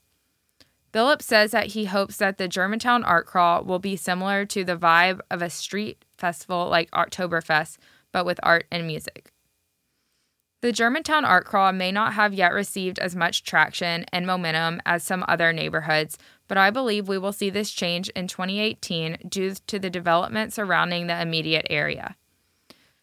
Philip 0.93 1.21
says 1.21 1.51
that 1.51 1.69
he 1.69 1.85
hopes 1.85 2.17
that 2.17 2.39
the 2.39 2.49
Germantown 2.49 3.05
Art 3.05 3.27
Crawl 3.27 3.63
will 3.65 3.79
be 3.79 3.95
similar 3.95 4.47
to 4.47 4.65
the 4.65 4.77
vibe 4.77 5.21
of 5.31 5.43
a 5.43 5.51
street 5.51 6.05
festival 6.17 6.69
like 6.69 6.91
Oktoberfest, 6.93 7.77
but 8.11 8.25
with 8.25 8.41
art 8.43 8.67
and 8.73 8.87
music. 8.87 9.31
The 10.61 10.73
Germantown 10.73 11.25
Art 11.25 11.45
Crawl 11.45 11.73
may 11.73 11.93
not 11.93 12.15
have 12.15 12.35
yet 12.35 12.53
received 12.53 12.99
as 12.99 13.15
much 13.15 13.45
traction 13.45 14.07
and 14.13 14.27
momentum 14.27 14.81
as 14.85 15.05
some 15.05 15.25
other 15.29 15.53
neighborhoods, 15.53 16.19
but 16.49 16.59
I 16.59 16.71
believe 16.71 17.07
we 17.07 17.19
will 17.19 17.33
see 17.33 17.51
this 17.51 17.71
change 17.71 18.09
in 18.11 18.27
2018 18.27 19.19
due 19.29 19.55
to 19.67 19.79
the 19.79 19.91
development 19.91 20.53
surrounding 20.53 21.07
the 21.07 21.21
immediate 21.21 21.67
area. 21.71 22.17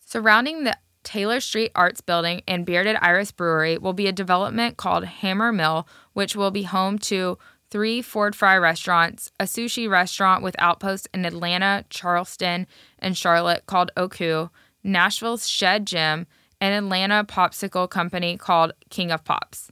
Surrounding 0.03 0.63
the 0.63 0.77
Taylor 1.03 1.39
Street 1.39 1.71
Arts 1.75 2.01
Building 2.01 2.41
and 2.47 2.65
Bearded 2.65 2.97
Iris 2.99 3.31
Brewery 3.31 3.77
will 3.77 3.93
be 3.93 4.07
a 4.07 4.11
development 4.11 4.75
called 4.75 5.05
Hammer 5.05 5.51
Mill, 5.51 5.87
which 6.13 6.35
will 6.35 6.51
be 6.51 6.63
home 6.63 6.97
to 6.99 7.37
three 7.69 8.01
Ford 8.01 8.35
Fry 8.35 8.57
restaurants, 8.57 9.31
a 9.39 9.43
sushi 9.43 9.89
restaurant 9.89 10.43
with 10.43 10.55
outposts 10.59 11.07
in 11.13 11.25
Atlanta, 11.25 11.85
Charleston, 11.89 12.67
and 12.99 13.15
Charlotte 13.15 13.65
called 13.67 13.91
Oku, 13.95 14.49
Nashville's 14.83 15.47
Shed 15.47 15.85
Gym, 15.85 16.25
an 16.61 16.73
Atlanta 16.73 17.23
popsicle 17.23 17.89
company 17.89 18.37
called 18.37 18.73
King 18.89 19.11
of 19.11 19.23
Pops. 19.23 19.71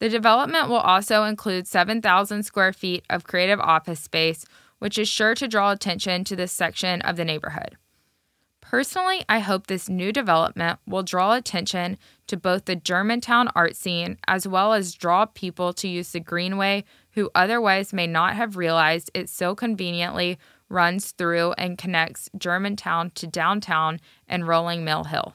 The 0.00 0.08
development 0.08 0.68
will 0.68 0.78
also 0.78 1.24
include 1.24 1.66
7,000 1.66 2.42
square 2.42 2.72
feet 2.72 3.04
of 3.08 3.24
creative 3.24 3.60
office 3.60 4.00
space, 4.00 4.44
which 4.78 4.98
is 4.98 5.08
sure 5.08 5.34
to 5.34 5.46
draw 5.46 5.70
attention 5.70 6.24
to 6.24 6.34
this 6.34 6.52
section 6.52 7.02
of 7.02 7.16
the 7.16 7.24
neighborhood. 7.24 7.76
Personally, 8.62 9.24
I 9.28 9.40
hope 9.40 9.66
this 9.66 9.88
new 9.88 10.12
development 10.12 10.78
will 10.86 11.02
draw 11.02 11.34
attention 11.34 11.98
to 12.28 12.36
both 12.36 12.64
the 12.64 12.76
Germantown 12.76 13.48
art 13.54 13.76
scene 13.76 14.16
as 14.26 14.46
well 14.46 14.72
as 14.72 14.94
draw 14.94 15.26
people 15.26 15.72
to 15.74 15.88
use 15.88 16.12
the 16.12 16.20
Greenway 16.20 16.84
who 17.12 17.30
otherwise 17.34 17.92
may 17.92 18.06
not 18.06 18.36
have 18.36 18.56
realized 18.56 19.10
it 19.12 19.28
so 19.28 19.54
conveniently 19.54 20.38
runs 20.68 21.10
through 21.10 21.52
and 21.58 21.76
connects 21.76 22.30
Germantown 22.38 23.10
to 23.16 23.26
downtown 23.26 24.00
and 24.28 24.46
Rolling 24.46 24.84
Mill 24.84 25.04
Hill. 25.04 25.34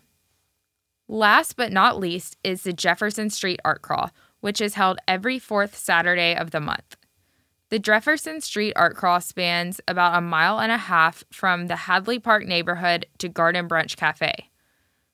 Last 1.07 1.55
but 1.55 1.71
not 1.71 1.99
least 1.99 2.37
is 2.43 2.63
the 2.63 2.73
Jefferson 2.73 3.29
Street 3.29 3.59
Art 3.63 3.81
Crawl, 3.81 4.11
which 4.45 4.61
is 4.61 4.75
held 4.75 4.99
every 5.07 5.39
fourth 5.39 5.75
Saturday 5.75 6.35
of 6.35 6.51
the 6.51 6.59
month. 6.59 6.97
The 7.69 7.79
Jefferson 7.79 8.41
Street 8.41 8.73
Art 8.75 8.95
Crawl 8.95 9.19
spans 9.19 9.81
about 9.87 10.15
a 10.15 10.21
mile 10.21 10.59
and 10.59 10.71
a 10.71 10.77
half 10.77 11.23
from 11.31 11.65
the 11.65 11.75
Hadley 11.75 12.19
Park 12.19 12.45
neighborhood 12.45 13.07
to 13.17 13.27
Garden 13.27 13.67
Brunch 13.67 13.95
Cafe. 13.95 14.51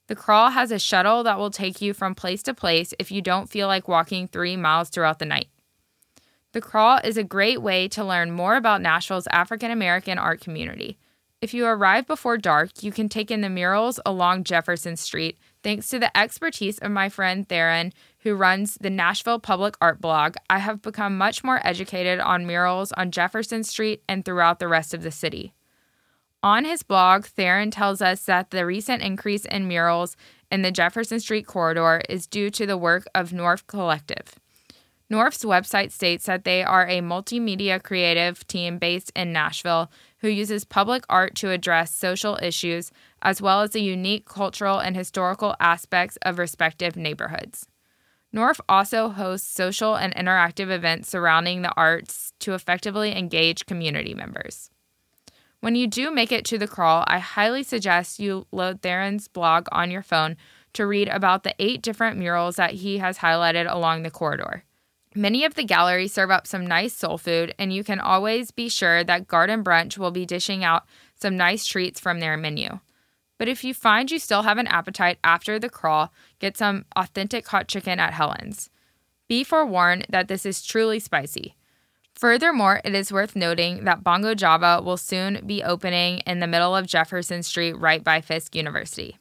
The 0.08 0.18
crawl 0.18 0.50
has 0.50 0.70
a 0.70 0.78
shuttle 0.78 1.24
that 1.24 1.40
will 1.40 1.50
take 1.50 1.82
you 1.82 1.94
from 1.94 2.14
place 2.14 2.44
to 2.44 2.54
place 2.54 2.94
if 3.00 3.10
you 3.10 3.22
don't 3.22 3.50
feel 3.50 3.68
like 3.68 3.88
walking 3.88 4.28
three 4.28 4.58
miles 4.58 4.90
throughout 4.90 5.20
the 5.20 5.26
night. 5.26 5.48
The 6.52 6.60
crawl 6.60 7.00
is 7.02 7.16
a 7.16 7.24
great 7.24 7.62
way 7.62 7.88
to 7.88 8.04
learn 8.04 8.32
more 8.32 8.58
about 8.58 8.82
Nashville's 8.82 9.28
African 9.28 9.72
American 9.72 10.18
art 10.18 10.42
community. 10.42 10.98
If 11.40 11.54
you 11.54 11.66
arrive 11.66 12.06
before 12.06 12.38
dark, 12.38 12.84
you 12.84 12.92
can 12.92 13.08
take 13.08 13.32
in 13.32 13.40
the 13.40 13.50
murals 13.50 13.98
along 14.06 14.44
Jefferson 14.44 14.98
Street 14.98 15.40
thanks 15.64 15.90
to 15.90 16.00
the 16.00 16.16
expertise 16.18 16.78
of 16.80 16.92
my 16.92 17.10
friend 17.10 17.48
Theron, 17.48 17.94
who 18.22 18.36
runs 18.36 18.78
the 18.80 18.90
Nashville 18.90 19.40
Public 19.40 19.76
Art 19.82 20.00
blog, 20.00 20.36
I 20.50 20.60
have 20.60 20.82
become 20.82 21.18
much 21.18 21.44
more 21.44 21.66
educated 21.66 22.20
on 22.20 22.46
murals 22.46 22.92
on 22.94 23.12
Jefferson 23.12 23.64
Street 23.64 24.04
and 24.08 24.24
throughout 24.24 24.60
the 24.60 24.68
rest 24.68 24.94
of 24.94 25.04
the 25.04 25.12
city. 25.12 25.54
On 26.44 26.66
his 26.66 26.82
blog, 26.82 27.26
Theron 27.26 27.72
tells 27.72 28.02
us 28.02 28.24
that 28.26 28.50
the 28.50 28.66
recent 28.66 29.04
increase 29.04 29.46
in 29.46 29.68
murals 29.68 30.16
in 30.52 30.62
the 30.64 30.72
Jefferson 30.72 31.20
Street 31.20 31.46
corridor 31.46 32.02
is 32.10 32.28
due 32.28 32.50
to 32.52 32.66
the 32.66 32.78
work 32.78 33.06
of 33.14 33.34
North 33.34 33.68
Collective. 33.68 34.36
North's 35.10 35.44
website 35.44 35.92
states 35.92 36.26
that 36.26 36.46
they 36.46 36.64
are 36.64 36.88
a 36.88 37.02
multimedia 37.02 37.84
creative 37.84 38.48
team 38.48 38.78
based 38.78 39.12
in 39.16 39.34
Nashville 39.34 39.92
who 40.20 40.30
uses 40.30 40.64
public 40.64 41.04
art 41.10 41.36
to 41.36 41.52
address 41.52 41.94
social 41.94 42.40
issues 42.42 42.92
as 43.22 43.42
well 43.42 43.62
as 43.62 43.72
the 43.72 43.82
unique 43.82 44.26
cultural 44.26 44.80
and 44.80 44.96
historical 44.96 45.54
aspects 45.60 46.18
of 46.22 46.40
respective 46.40 46.96
neighborhoods. 46.96 47.68
North 48.34 48.62
also 48.70 49.10
hosts 49.10 49.48
social 49.48 49.96
and 49.96 50.16
interactive 50.16 50.72
events 50.72 51.10
surrounding 51.10 51.62
the 51.62 51.74
arts 51.76 52.34
to 52.40 52.54
effectively 52.54 53.16
engage 53.16 53.66
community 53.66 54.14
members. 54.14 54.70
When 55.60 55.76
you 55.76 55.86
do 55.86 56.12
make 56.12 56.32
it 56.32 56.46
to 56.46 56.58
the 56.58 56.68
crawl, 56.68 57.04
I 57.08 57.20
highly 57.20 57.62
suggest 57.62 58.20
you 58.20 58.48
load 58.52 58.82
Theron's 58.82 59.28
blog 59.28 59.68
on 59.72 59.92
your 59.92 60.02
phone 60.02 60.38
to 60.74 60.88
read 60.88 61.10
about 61.10 61.44
the 61.44 61.54
eight 61.60 61.82
different 61.82 62.18
murals 62.18 62.56
that 62.56 62.76
he 62.76 62.98
has 62.98 63.20
highlighted 63.20 63.72
along 63.72 64.04
the 64.04 64.10
corridor. 64.10 64.64
Many 65.14 65.44
of 65.44 65.56
the 65.56 65.66
galleries 65.66 66.14
serve 66.14 66.32
up 66.32 66.48
some 66.48 66.66
nice 66.66 66.94
soul 66.94 67.18
food, 67.18 67.54
and 67.60 67.74
you 67.74 67.84
can 67.84 68.00
always 68.00 68.50
be 68.52 68.70
sure 68.70 69.04
that 69.04 69.28
Garden 69.28 69.62
Brunch 69.62 69.98
will 69.98 70.12
be 70.12 70.26
dishing 70.26 70.64
out 70.64 70.86
some 71.16 71.36
nice 71.36 71.66
treats 71.66 72.00
from 72.00 72.22
their 72.22 72.38
menu. 72.38 72.80
But 73.38 73.50
if 73.50 73.64
you 73.64 73.74
find 73.74 74.10
you 74.10 74.20
still 74.20 74.44
have 74.44 74.58
an 74.58 74.68
appetite 74.68 75.20
after 75.24 75.60
the 75.60 75.70
crawl, 75.70 76.14
get 76.42 76.58
some 76.58 76.84
authentic 76.98 77.48
hot 77.48 77.70
chicken 77.70 78.00
at 78.00 78.14
Helen's. 78.14 78.70
Be 79.30 79.46
forewarned 79.46 80.08
that 80.10 80.28
this 80.28 80.46
is 80.46 80.66
truly 80.66 81.00
spicy. 81.00 81.56
Furthermore, 82.14 82.82
it 82.84 82.94
is 82.94 83.14
worth 83.14 83.36
noting 83.36 83.86
that 83.86 84.04
Bongo 84.04 84.36
Java 84.36 84.82
will 84.84 84.98
soon 84.98 85.42
be 85.46 85.64
opening 85.64 86.20
in 86.28 86.40
the 86.40 86.48
middle 86.48 86.76
of 86.76 86.86
Jefferson 86.86 87.42
Street 87.42 87.74
right 87.74 88.04
by 88.04 88.20
Fisk 88.20 88.56
University. 88.56 89.18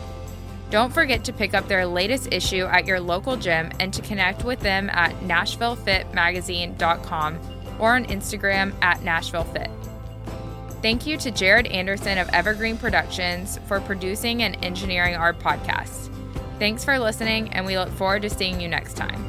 Don't 0.71 0.93
forget 0.93 1.23
to 1.25 1.33
pick 1.33 1.55
up 1.55 1.69
their 1.69 1.87
latest 1.87 2.33
issue 2.33 2.65
at 2.65 2.87
your 2.87 2.99
local 3.01 3.37
gym 3.37 3.71
and 3.81 3.93
to 3.95 4.03
connect 4.03 4.45
with 4.45 4.61
them 4.61 4.91
at 4.91 5.15
NashvilleFitMagazine.com 5.21 7.39
or 7.79 7.95
on 7.95 8.05
Instagram 8.07 8.75
at 8.83 8.99
NashvilleFit. 9.01 9.71
Thank 10.83 11.07
you 11.07 11.17
to 11.19 11.31
Jared 11.31 11.69
Anderson 11.69 12.19
of 12.19 12.29
Evergreen 12.31 12.77
Productions 12.77 13.61
for 13.67 13.81
producing 13.81 14.43
and 14.43 14.57
engineering 14.65 15.15
our 15.15 15.33
podcast. 15.33 16.09
Thanks 16.59 16.85
for 16.85 16.99
listening, 16.99 17.53
and 17.53 17.65
we 17.67 17.79
look 17.79 17.91
forward 17.91 18.23
to 18.23 18.31
seeing 18.31 18.61
you 18.61 18.67
next 18.69 18.95
time. 18.95 19.25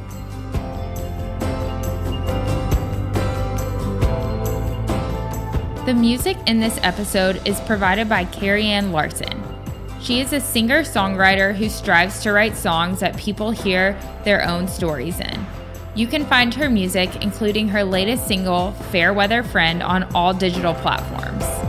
The 5.85 5.95
music 5.95 6.37
in 6.45 6.59
this 6.59 6.79
episode 6.83 7.41
is 7.47 7.59
provided 7.61 8.07
by 8.07 8.25
Carrie 8.25 8.67
Ann 8.67 8.91
Larson. 8.91 9.41
She 9.99 10.19
is 10.19 10.31
a 10.31 10.39
singer 10.39 10.83
songwriter 10.83 11.55
who 11.55 11.69
strives 11.69 12.21
to 12.21 12.31
write 12.31 12.55
songs 12.55 12.99
that 12.99 13.17
people 13.17 13.49
hear 13.49 13.99
their 14.23 14.47
own 14.47 14.67
stories 14.67 15.19
in. 15.19 15.45
You 15.95 16.05
can 16.05 16.23
find 16.27 16.53
her 16.53 16.69
music, 16.69 17.23
including 17.23 17.67
her 17.69 17.83
latest 17.83 18.27
single, 18.27 18.73
Fair 18.91 19.11
Weather 19.11 19.41
Friend, 19.41 19.81
on 19.81 20.03
all 20.13 20.35
digital 20.35 20.75
platforms. 20.75 21.60